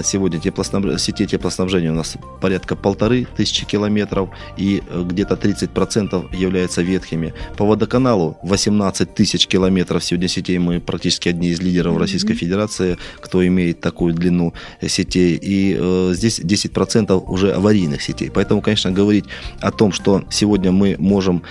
Сегодня 0.03 0.39
теплоснаб... 0.39 0.99
сети 0.99 1.25
теплоснабжения 1.25 1.91
у 1.91 1.95
нас 1.95 2.17
порядка 2.41 2.75
полторы 2.75 3.27
тысячи 3.37 3.65
километров 3.65 4.29
и 4.57 4.83
э, 4.87 5.03
где-то 5.03 5.35
30% 5.35 6.35
являются 6.35 6.81
ветхими. 6.81 7.33
По 7.55 7.65
водоканалу 7.65 8.37
18 8.43 9.13
тысяч 9.13 9.47
километров 9.47 10.03
сегодня 10.03 10.27
сетей. 10.27 10.57
Мы 10.57 10.79
практически 10.79 11.29
одни 11.29 11.49
из 11.49 11.61
лидеров 11.61 11.95
mm-hmm. 11.95 11.99
Российской 11.99 12.33
Федерации, 12.33 12.97
кто 13.21 13.45
имеет 13.47 13.79
такую 13.79 14.13
длину 14.13 14.53
сетей. 14.85 15.39
И 15.41 15.77
э, 15.79 16.11
здесь 16.13 16.39
10% 16.39 17.23
уже 17.27 17.53
аварийных 17.53 18.01
сетей. 18.01 18.29
Поэтому, 18.33 18.61
конечно, 18.61 18.91
говорить 18.91 19.25
о 19.61 19.71
том, 19.71 19.91
что 19.93 20.23
сегодня 20.29 20.71
мы 20.71 20.95
можем 20.99 21.43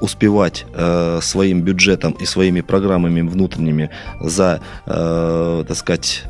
успевать 0.00 0.66
э, 0.74 1.20
своим 1.22 1.62
бюджетом 1.62 2.12
и 2.12 2.26
своими 2.26 2.60
программами 2.60 3.20
внутренними 3.20 3.90
за, 4.20 4.60
э, 4.86 5.64
так 5.66 5.76
сказать, 5.76 6.24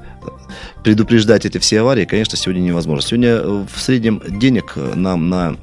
предупреждать 0.83 1.47
эти 1.47 1.59
все 1.59 1.81
аварии, 1.81 2.05
конечно, 2.05 2.37
сегодня 2.37 2.61
невозможно. 2.61 3.07
Сегодня 3.07 3.31
э, 3.31 3.65
в 3.73 3.81
среднем 3.81 4.23
денег 4.27 4.77
нам 4.77 5.29
на 5.29 5.57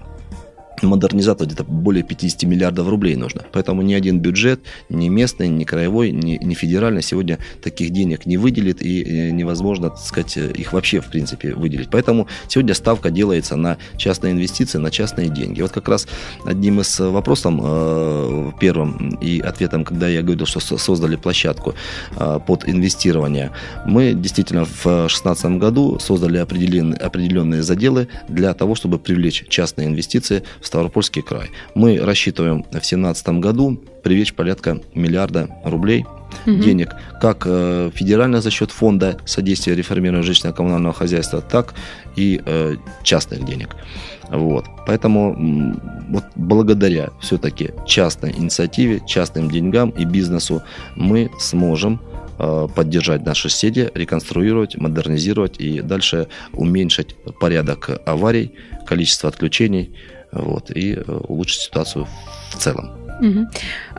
модернизатор 0.84 1.48
где-то 1.48 1.64
более 1.64 2.04
50 2.04 2.44
миллиардов 2.44 2.88
рублей 2.88 3.16
нужно. 3.16 3.44
Поэтому 3.52 3.82
ни 3.82 3.94
один 3.94 4.20
бюджет, 4.20 4.62
ни 4.90 5.10
местный, 5.10 5.48
ни 5.48 5.64
краевой, 5.64 6.12
ни, 6.12 6.40
ни 6.44 6.54
федеральный 6.54 7.02
сегодня 7.02 7.40
таких 7.64 7.92
денег 7.92 8.26
не 8.26 8.38
выделит 8.38 8.82
и 8.82 9.04
э, 9.04 9.32
невозможно, 9.32 9.90
так 9.90 10.00
сказать, 10.00 10.38
их 10.38 10.74
вообще 10.74 11.00
в 11.02 11.08
принципе 11.08 11.54
выделить. 11.54 11.90
Поэтому 11.92 12.28
сегодня 12.48 12.74
ставка 12.74 13.10
делается 13.10 13.56
на 13.56 13.78
частные 13.98 14.34
инвестиции, 14.34 14.78
на 14.78 14.92
частные 14.92 15.30
деньги. 15.30 15.62
Вот 15.62 15.72
как 15.72 15.88
раз 15.88 16.08
одним 16.46 16.82
из 16.82 17.00
вопросов 17.00 17.54
э, 17.62 18.52
первым 18.60 19.18
и 19.22 19.40
ответом, 19.40 19.84
когда 19.84 20.08
я 20.08 20.22
говорил, 20.22 20.46
что 20.46 20.60
создали 20.60 21.16
площадку 21.16 21.74
э, 22.16 22.40
под 22.46 22.68
инвестирование, 22.68 23.52
мы 23.86 24.14
действительно 24.14 24.66
в 24.66 24.84
2016 24.84 25.46
году 25.58 26.00
создали 26.00 26.38
определенные, 26.38 26.98
определенные 26.98 27.64
заделы 27.64 28.08
для 28.28 28.54
того, 28.54 28.76
чтобы 28.76 29.00
привлечь 29.00 29.46
частные 29.50 29.88
инвестиции 29.88 30.44
в 30.60 30.68
Ставропольский 30.72 31.22
край. 31.22 31.52
Мы 31.76 32.00
рассчитываем 32.00 32.64
в 32.64 32.70
2017 32.70 33.28
году 33.42 33.78
привлечь 34.04 34.34
порядка 34.34 34.80
миллиарда 34.94 35.50
рублей 35.66 36.06
угу. 36.48 36.56
денег, 36.56 36.96
как 37.20 37.44
э, 37.46 37.92
федерально 37.94 38.40
за 38.40 38.52
счет 38.52 38.72
фонда 38.72 39.18
содействия 39.26 39.76
реформированию 39.76 40.24
жилищного 40.24 40.56
коммунального 40.56 40.94
хозяйства, 40.94 41.42
так 41.42 41.74
и 42.16 42.42
э, 42.46 42.78
частных 43.04 43.44
денег. 43.44 43.76
Вот. 44.30 44.64
Поэтому 44.88 45.76
вот 46.08 46.24
благодаря 46.36 47.10
все-таки 47.20 47.72
частной 47.86 48.32
инициативе, 48.32 49.02
частным 49.06 49.52
деньгам 49.52 49.90
и 49.90 50.06
бизнесу 50.06 50.64
мы 50.96 51.30
сможем 51.38 52.00
э, 52.40 52.68
поддержать 52.74 53.26
наши 53.26 53.50
соседи, 53.50 53.92
реконструировать, 53.94 54.78
модернизировать 54.78 55.60
и 55.60 55.82
дальше 55.82 56.30
уменьшить 56.54 57.18
порядок 57.42 57.90
аварий, 58.06 58.54
количество 58.88 59.28
отключений, 59.28 59.94
вот, 60.32 60.72
и 60.72 60.94
э, 60.94 61.02
улучшить 61.28 61.62
ситуацию 61.62 62.08
в 62.52 62.58
целом. 62.58 63.02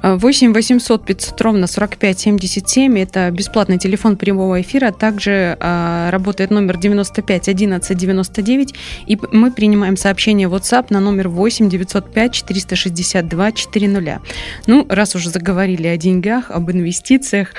8 0.03 0.53
800 0.53 1.05
500 1.05 1.41
ровно 1.41 1.67
45 1.67 2.19
77 2.19 2.99
это 2.99 3.31
бесплатный 3.31 3.79
телефон 3.79 4.17
прямого 4.17 4.61
эфира. 4.61 4.91
Также 4.91 5.57
а, 5.61 6.11
работает 6.11 6.51
номер 6.51 6.77
95 6.77 7.49
11 7.49 7.97
99. 7.97 8.75
И 9.07 9.19
мы 9.31 9.53
принимаем 9.53 9.97
сообщение 9.97 10.49
в 10.49 10.55
WhatsApp 10.55 10.87
на 10.91 10.99
номер 10.99 11.29
8 11.29 11.69
905 11.69 12.33
462 12.33 13.53
400. 13.53 14.21
Ну, 14.67 14.87
раз 14.89 15.15
уже 15.15 15.31
заговорили 15.31 15.87
о 15.87 15.97
деньгах, 15.97 16.51
об 16.51 16.71
инвестициях, 16.71 17.55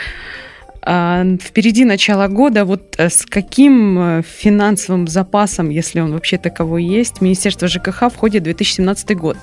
впереди 0.83 1.85
начало 1.85 2.27
года. 2.27 2.65
Вот 2.65 2.95
э, 2.97 3.09
с 3.09 3.25
каким 3.25 3.99
э, 3.99 4.21
финансовым 4.21 5.07
запасом, 5.07 5.69
если 5.69 6.01
он 6.01 6.13
вообще 6.13 6.37
таковой 6.37 6.83
есть, 6.83 7.21
Министерство 7.21 7.67
ЖКХ 7.67 8.11
входит 8.13 8.41
в 8.41 8.45
2017 8.45 9.17
год? 9.17 9.37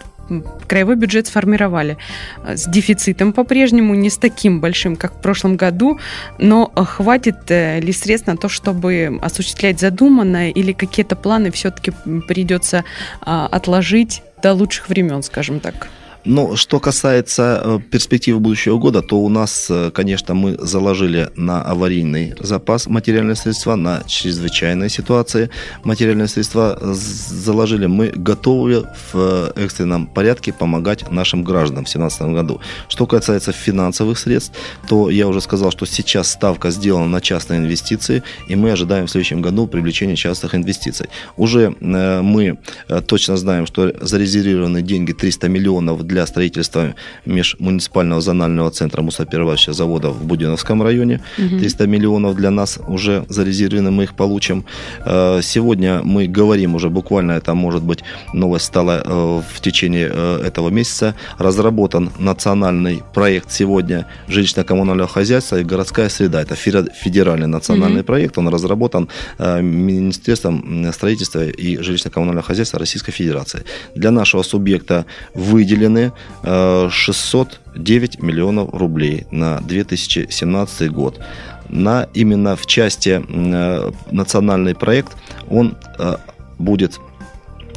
краевой 0.68 0.94
бюджет 0.94 1.26
сформировали 1.26 1.96
э, 2.44 2.56
с 2.56 2.68
дефицитом 2.68 3.32
по-прежнему, 3.32 3.94
не 3.94 4.10
с 4.10 4.16
таким 4.16 4.60
большим, 4.60 4.94
как 4.94 5.14
в 5.14 5.20
прошлом 5.20 5.56
году, 5.56 5.98
но 6.38 6.66
хватит 6.66 7.50
ли 7.50 7.92
средств 7.92 8.28
на 8.28 8.36
то, 8.36 8.48
чтобы 8.48 9.18
осуществлять 9.22 9.80
задуманное, 9.80 10.50
или 10.50 10.72
какие-то 10.72 11.16
планы 11.16 11.50
все-таки 11.50 11.92
придется 12.28 12.84
а, 13.22 13.46
отложить 13.46 14.22
до 14.40 14.52
лучших 14.52 14.88
времен, 14.88 15.22
скажем 15.22 15.58
так? 15.58 15.88
Но 16.24 16.56
что 16.56 16.80
касается 16.80 17.62
э, 17.64 17.78
перспективы 17.90 18.40
будущего 18.40 18.78
года, 18.78 19.00
то 19.02 19.16
у 19.20 19.28
нас, 19.28 19.68
э, 19.70 19.90
конечно, 19.90 20.34
мы 20.34 20.56
заложили 20.58 21.30
на 21.36 21.62
аварийный 21.62 22.34
запас 22.40 22.86
материальные 22.86 23.36
средства, 23.36 23.74
на 23.74 24.02
чрезвычайные 24.06 24.90
ситуации 24.90 25.50
материальные 25.84 26.28
средства 26.28 26.78
заложили. 26.82 27.86
Мы 27.86 28.08
готовы 28.08 28.86
в 29.12 29.52
экстренном 29.56 30.06
порядке 30.06 30.52
помогать 30.52 31.10
нашим 31.10 31.42
гражданам 31.42 31.84
в 31.84 31.88
2017 31.88 32.22
году. 32.34 32.60
Что 32.88 33.06
касается 33.06 33.52
финансовых 33.52 34.18
средств, 34.18 34.52
то 34.88 35.08
я 35.10 35.26
уже 35.26 35.40
сказал, 35.40 35.70
что 35.70 35.86
сейчас 35.86 36.30
ставка 36.30 36.70
сделана 36.70 37.06
на 37.06 37.20
частные 37.20 37.60
инвестиции, 37.60 38.22
и 38.48 38.56
мы 38.56 38.72
ожидаем 38.72 39.06
в 39.06 39.10
следующем 39.10 39.40
году 39.40 39.66
привлечения 39.66 40.16
частных 40.16 40.54
инвестиций. 40.54 41.06
Уже 41.36 41.74
э, 41.80 42.20
мы 42.20 42.58
точно 43.06 43.36
знаем, 43.36 43.66
что 43.66 43.92
зарезервированы 44.00 44.82
деньги 44.82 45.12
300 45.12 45.48
миллионов 45.48 46.02
для 46.10 46.26
строительства 46.26 46.94
межмуниципального 47.24 48.20
зонального 48.20 48.70
центра 48.70 49.02
мусоперерабатывающего 49.02 49.74
завода 49.74 50.10
в 50.10 50.24
Будиновском 50.24 50.82
районе. 50.82 51.20
Угу. 51.38 51.58
300 51.58 51.86
миллионов 51.86 52.36
для 52.36 52.50
нас 52.50 52.78
уже 52.88 53.24
зарезервированы, 53.28 53.90
мы 53.90 54.02
их 54.02 54.14
получим. 54.14 54.64
Э, 55.06 55.40
сегодня 55.42 56.02
мы 56.02 56.26
говорим 56.26 56.74
уже 56.74 56.88
буквально, 56.90 57.32
это 57.32 57.54
может 57.54 57.82
быть 57.82 58.00
новость 58.34 58.64
стала 58.64 59.02
э, 59.04 59.42
в 59.54 59.60
течение 59.60 60.10
э, 60.12 60.42
этого 60.46 60.70
месяца, 60.70 61.14
разработан 61.38 62.10
национальный 62.18 63.02
проект 63.14 63.52
сегодня 63.52 64.06
жилищно-коммунального 64.28 65.08
хозяйства 65.08 65.60
и 65.60 65.64
городская 65.64 66.08
среда. 66.08 66.42
Это 66.42 66.56
федеральный 66.56 67.46
национальный 67.46 68.00
угу. 68.00 68.06
проект, 68.06 68.38
он 68.38 68.48
разработан 68.48 69.08
Министерством 69.38 70.92
строительства 70.92 71.44
и 71.44 71.76
жилищно-коммунального 71.76 72.42
хозяйства 72.42 72.78
Российской 72.78 73.12
Федерации. 73.12 73.62
Для 73.94 74.10
нашего 74.10 74.42
субъекта 74.42 75.04
выделены 75.34 75.99
выделены 76.42 76.90
609 76.90 78.16
э, 78.16 78.24
миллионов 78.24 78.70
рублей 78.72 79.26
на 79.30 79.60
2017 79.60 80.90
год. 80.90 81.20
На, 81.68 82.08
именно 82.14 82.56
в 82.56 82.66
части 82.66 83.22
э, 83.26 83.92
национальный 84.10 84.74
проект 84.74 85.16
он 85.48 85.76
э, 85.98 86.16
будет 86.58 86.98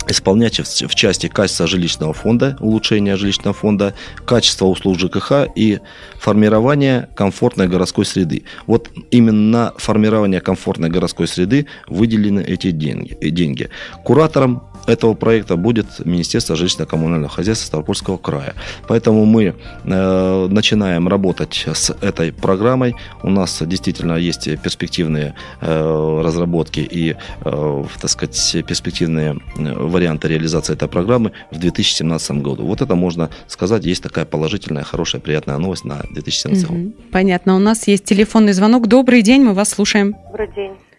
исполнять 0.07 0.59
в 0.59 0.95
части 0.95 1.27
качества 1.27 1.65
жилищного 1.65 2.13
фонда, 2.13 2.57
улучшения 2.59 3.15
жилищного 3.15 3.53
фонда, 3.53 3.93
качества 4.25 4.65
услуг 4.65 4.99
ЖКХ 4.99 5.47
и 5.55 5.79
формирования 6.19 7.09
комфортной 7.15 7.67
городской 7.67 8.05
среды. 8.05 8.43
Вот 8.67 8.89
именно 9.11 9.51
на 9.51 9.73
формирование 9.77 10.41
комфортной 10.41 10.89
городской 10.89 11.27
среды 11.27 11.67
выделены 11.87 12.41
эти 12.41 12.71
деньги. 12.71 13.69
Куратором 14.03 14.63
этого 14.85 15.13
проекта 15.13 15.55
будет 15.55 16.05
Министерство 16.05 16.55
жилищно-коммунального 16.55 17.29
хозяйства 17.29 17.67
Ставропольского 17.67 18.17
края. 18.17 18.53
Поэтому 18.87 19.25
мы 19.25 19.55
э, 19.83 20.47
начинаем 20.49 21.07
работать 21.07 21.65
с 21.73 21.95
этой 22.01 22.31
программой. 22.31 22.95
У 23.23 23.29
нас 23.29 23.61
действительно 23.65 24.13
есть 24.13 24.49
перспективные 24.61 25.35
э, 25.61 26.21
разработки 26.23 26.79
и, 26.79 27.15
э, 27.45 27.83
так 28.01 28.09
сказать, 28.09 28.65
перспективные 28.67 29.37
э, 29.57 29.73
варианты 29.73 30.27
реализации 30.27 30.73
этой 30.73 30.87
программы 30.87 31.31
в 31.51 31.59
2017 31.59 32.31
году. 32.41 32.65
Вот 32.65 32.81
это 32.81 32.95
можно 32.95 33.29
сказать, 33.47 33.85
есть 33.85 34.03
такая 34.03 34.25
положительная, 34.25 34.83
хорошая, 34.83 35.21
приятная 35.21 35.57
новость 35.57 35.85
на 35.85 36.03
2017 36.11 36.67
год. 36.67 37.11
Понятно. 37.11 37.55
У 37.55 37.59
нас 37.59 37.87
есть 37.87 38.05
телефонный 38.05 38.53
звонок. 38.53 38.87
Добрый 38.87 39.21
день, 39.21 39.43
мы 39.43 39.53
вас 39.53 39.69
слушаем. 39.69 40.15
Добрый 40.29 40.49
день. 40.55 40.92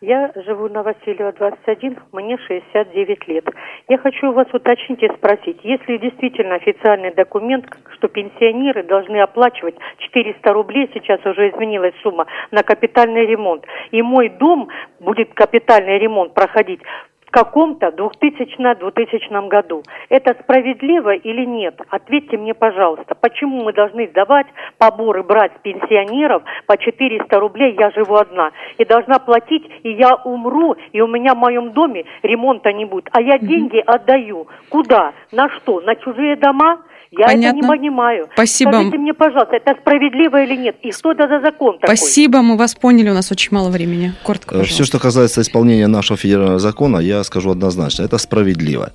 Я 0.00 0.30
живу 0.46 0.68
на 0.68 0.84
Васильева 0.84 1.32
21, 1.32 1.98
мне 2.12 2.38
69 2.38 3.26
лет. 3.26 3.44
Я 3.88 3.98
хочу 3.98 4.30
у 4.30 4.32
вас 4.32 4.46
уточнить 4.52 5.02
и 5.02 5.08
спросить, 5.08 5.58
если 5.64 5.96
действительно 5.96 6.54
официальный 6.54 7.12
документ, 7.12 7.66
что 7.94 8.06
пенсионеры 8.06 8.84
должны 8.84 9.16
оплачивать 9.16 9.74
400 9.98 10.52
рублей, 10.52 10.88
сейчас 10.94 11.18
уже 11.26 11.50
изменилась 11.50 11.94
сумма, 12.00 12.26
на 12.52 12.62
капитальный 12.62 13.26
ремонт, 13.26 13.64
и 13.90 14.00
мой 14.00 14.28
дом 14.28 14.68
будет 15.00 15.34
капитальный 15.34 15.98
ремонт 15.98 16.32
проходить 16.32 16.80
в 17.28 17.30
каком-то 17.30 17.88
2000-2000 17.88 19.48
году. 19.48 19.82
Это 20.08 20.34
справедливо 20.42 21.14
или 21.14 21.44
нет? 21.44 21.80
Ответьте 21.90 22.38
мне, 22.38 22.54
пожалуйста, 22.54 23.14
почему 23.14 23.64
мы 23.64 23.72
должны 23.72 24.08
сдавать 24.08 24.46
поборы 24.78 25.22
брать 25.22 25.52
с 25.58 25.60
пенсионеров 25.60 26.42
по 26.66 26.76
400 26.76 27.38
рублей, 27.38 27.76
я 27.78 27.90
живу 27.90 28.16
одна, 28.16 28.52
и 28.78 28.84
должна 28.84 29.18
платить, 29.18 29.68
и 29.82 29.92
я 29.92 30.14
умру, 30.24 30.76
и 30.92 31.00
у 31.00 31.06
меня 31.06 31.34
в 31.34 31.38
моем 31.38 31.72
доме 31.72 32.04
ремонта 32.22 32.72
не 32.72 32.86
будет, 32.86 33.08
а 33.12 33.20
я 33.20 33.38
деньги 33.38 33.82
отдаю. 33.84 34.46
Куда? 34.70 35.12
На 35.32 35.48
что? 35.50 35.80
На 35.80 35.96
чужие 35.96 36.36
дома? 36.36 36.78
Я 37.10 37.26
Понятно. 37.26 37.58
это 37.58 37.66
не 37.66 37.78
понимаю. 37.78 38.28
Спасибо. 38.34 38.70
Скажите 38.70 38.98
мне, 38.98 39.14
пожалуйста, 39.14 39.56
это 39.56 39.74
справедливо 39.80 40.42
или 40.42 40.56
нет? 40.56 40.76
И 40.82 40.92
что 40.92 41.12
это 41.12 41.26
за 41.26 41.40
закон 41.40 41.78
такой? 41.78 41.96
Спасибо, 41.96 42.42
мы 42.42 42.56
вас 42.56 42.74
поняли, 42.74 43.08
у 43.08 43.14
нас 43.14 43.32
очень 43.32 43.48
мало 43.52 43.70
времени. 43.70 44.12
Коротко, 44.24 44.48
пожалуйста. 44.48 44.74
Все, 44.74 44.84
что 44.84 44.98
касается 44.98 45.40
исполнения 45.40 45.86
нашего 45.86 46.18
федерального 46.18 46.58
закона, 46.58 46.98
я 46.98 47.24
скажу 47.24 47.50
однозначно, 47.50 48.02
это 48.02 48.18
справедливо. 48.18 48.92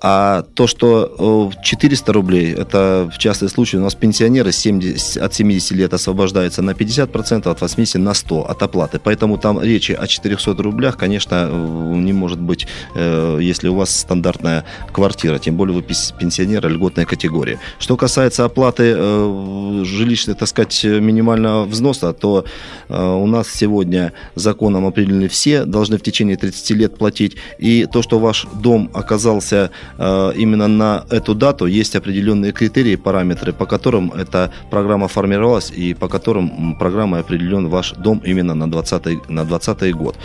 А 0.00 0.42
то, 0.54 0.68
что 0.68 1.50
400 1.62 2.12
рублей, 2.12 2.54
это 2.54 3.10
в 3.12 3.18
частный 3.18 3.48
случай, 3.48 3.78
у 3.78 3.80
нас 3.80 3.96
пенсионеры 3.96 4.52
70, 4.52 5.20
от 5.20 5.34
70 5.34 5.72
лет 5.72 5.92
освобождаются 5.92 6.62
на 6.62 6.70
50%, 6.70 7.50
от 7.50 7.60
80 7.60 8.00
на 8.00 8.14
100 8.14 8.50
от 8.50 8.62
оплаты. 8.62 9.00
Поэтому 9.02 9.38
там 9.38 9.60
речи 9.60 9.90
о 9.90 10.06
400 10.06 10.62
рублях, 10.62 10.96
конечно, 10.96 11.50
не 11.50 12.12
может 12.12 12.40
быть, 12.40 12.68
э, 12.94 13.38
если 13.40 13.68
у 13.68 13.74
вас 13.74 13.90
стандартная 13.90 14.64
квартира, 14.92 15.38
тем 15.38 15.56
более 15.56 15.74
вы 15.74 15.82
пенсионер 15.82 16.68
льготной 16.68 17.04
категории 17.04 17.47
истории. 17.48 17.58
Что 17.78 17.96
касается 17.96 18.44
оплаты 18.44 18.94
э, 18.96 19.82
жилищных, 19.84 20.38
так 20.38 20.48
сказать, 20.48 20.84
минимального 20.84 21.64
взноса, 21.64 22.12
то 22.12 22.44
э, 22.88 23.14
у 23.14 23.26
нас 23.26 23.48
сегодня 23.48 24.12
законом 24.34 24.86
определены 24.86 25.28
все, 25.28 25.64
должны 25.64 25.96
в 25.96 26.02
течение 26.02 26.36
30 26.36 26.70
лет 26.70 26.98
платить. 26.98 27.36
И 27.58 27.86
то, 27.92 28.02
что 28.02 28.18
ваш 28.18 28.46
дом 28.62 28.90
оказался 28.94 29.70
э, 29.98 30.32
именно 30.36 30.68
на 30.68 31.04
эту 31.10 31.34
дату, 31.34 31.66
есть 31.66 31.96
определенные 31.96 32.52
критерии, 32.52 32.96
параметры, 32.96 33.52
по 33.52 33.66
которым 33.66 34.12
эта 34.12 34.50
программа 34.70 35.08
формировалась 35.08 35.70
и 35.70 35.94
по 35.94 36.08
которым 36.08 36.76
программой 36.78 37.20
определен 37.20 37.68
ваш 37.68 37.92
дом 37.92 38.22
именно 38.26 38.54
на 38.54 38.70
2020 38.70 39.30
на 39.30 39.44
20 39.44 39.94
год. 39.94 40.16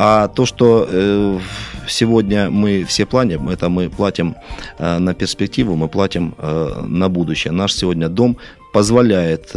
А 0.00 0.28
то, 0.28 0.46
что 0.46 0.86
э, 0.88 1.40
сегодня 1.88 2.50
мы 2.50 2.84
все 2.84 3.04
платим, 3.04 3.48
это 3.48 3.68
мы 3.68 3.90
платим 3.90 4.36
э, 4.78 4.98
на 4.98 5.12
перспективу, 5.12 5.74
мы 5.74 5.88
платим 5.88 6.36
э, 6.38 6.82
на 6.86 7.08
будущее. 7.08 7.52
Наш 7.52 7.72
сегодня 7.74 8.08
дом 8.08 8.36
позволяет 8.72 9.52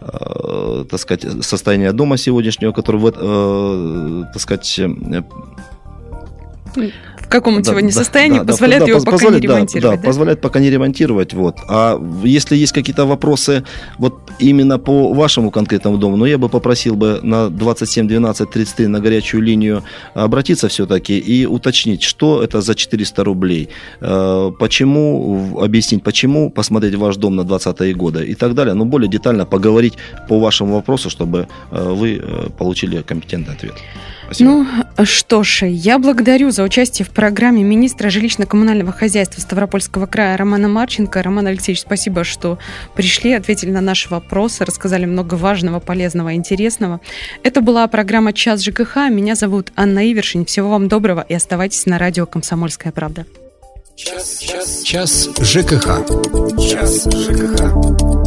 так 0.00 0.98
сказать, 0.98 1.44
состояние 1.44 1.92
дома 1.92 2.16
сегодняшнего, 2.16 2.72
который, 2.72 3.12
так 4.32 4.40
сказать, 4.40 4.80
каком 7.30 7.56
он 7.56 7.62
да, 7.62 7.70
сегодня 7.70 7.88
да, 7.88 7.94
состоянии, 7.94 8.38
да, 8.38 8.44
позволяет 8.44 8.82
да, 8.82 8.88
его 8.88 8.98
пока 8.98 9.12
позволяет, 9.12 9.42
не 9.42 9.48
ремонтировать. 9.48 9.96
Да, 9.96 10.02
да, 10.02 10.06
позволяет 10.06 10.40
пока 10.40 10.60
не 10.60 10.70
ремонтировать. 10.70 11.32
Вот. 11.32 11.56
А 11.68 11.98
если 12.24 12.56
есть 12.56 12.72
какие-то 12.72 13.06
вопросы 13.06 13.64
вот 13.98 14.14
именно 14.38 14.78
по 14.78 15.14
вашему 15.14 15.50
конкретному 15.50 15.96
дому, 15.96 16.16
ну, 16.16 16.26
я 16.26 16.38
бы 16.38 16.48
попросил 16.48 16.96
бы 16.96 17.20
на 17.22 17.48
27 17.48 18.08
12 18.08 18.50
33 18.50 18.86
на 18.88 19.00
горячую 19.00 19.42
линию 19.42 19.82
обратиться 20.14 20.68
все-таки 20.68 21.18
и 21.18 21.46
уточнить, 21.46 22.02
что 22.02 22.42
это 22.42 22.60
за 22.60 22.74
400 22.74 23.24
рублей, 23.24 23.68
э, 24.00 24.52
почему, 24.58 25.60
объяснить 25.60 26.02
почему, 26.02 26.50
посмотреть 26.50 26.94
ваш 26.96 27.16
дом 27.16 27.36
на 27.36 27.42
20-е 27.42 27.94
годы 27.94 28.26
и 28.26 28.34
так 28.34 28.54
далее, 28.54 28.74
но 28.74 28.84
более 28.84 29.08
детально 29.08 29.46
поговорить 29.46 29.94
по 30.28 30.40
вашему 30.40 30.74
вопросу, 30.74 31.10
чтобы 31.10 31.46
э, 31.70 31.92
вы 31.92 32.20
э, 32.22 32.48
получили 32.58 33.02
компетентный 33.02 33.54
ответ. 33.54 33.74
Спасибо. 34.30 34.50
Ну 34.96 35.04
что 35.04 35.42
ж, 35.42 35.66
я 35.66 35.98
благодарю 35.98 36.52
за 36.52 36.62
участие 36.62 37.04
в 37.04 37.10
программе 37.10 37.64
министра 37.64 38.10
жилищно-коммунального 38.10 38.92
хозяйства 38.92 39.40
Ставропольского 39.40 40.06
края 40.06 40.36
Романа 40.36 40.68
Марченко. 40.68 41.20
Роман 41.20 41.48
Алексеевич, 41.48 41.80
спасибо, 41.82 42.22
что 42.22 42.58
пришли, 42.94 43.32
ответили 43.32 43.70
на 43.70 43.80
наши 43.80 44.08
вопросы, 44.08 44.64
рассказали 44.64 45.04
много 45.04 45.34
важного, 45.34 45.80
полезного, 45.80 46.34
интересного. 46.34 47.00
Это 47.42 47.60
была 47.60 47.88
программа 47.88 48.32
«Час 48.32 48.62
ЖКХ». 48.62 49.08
Меня 49.10 49.34
зовут 49.34 49.72
Анна 49.74 50.08
Ивершин. 50.08 50.44
Всего 50.44 50.70
вам 50.70 50.86
доброго 50.86 51.26
и 51.28 51.34
оставайтесь 51.34 51.86
на 51.86 51.98
радио 51.98 52.24
«Комсомольская 52.24 52.92
правда». 52.92 53.26
Час, 53.96 54.38
час, 54.38 54.82
час 54.82 55.28
ЖКХ. 55.40 56.06
Час 56.56 57.08
ЖКХ. 57.12 58.19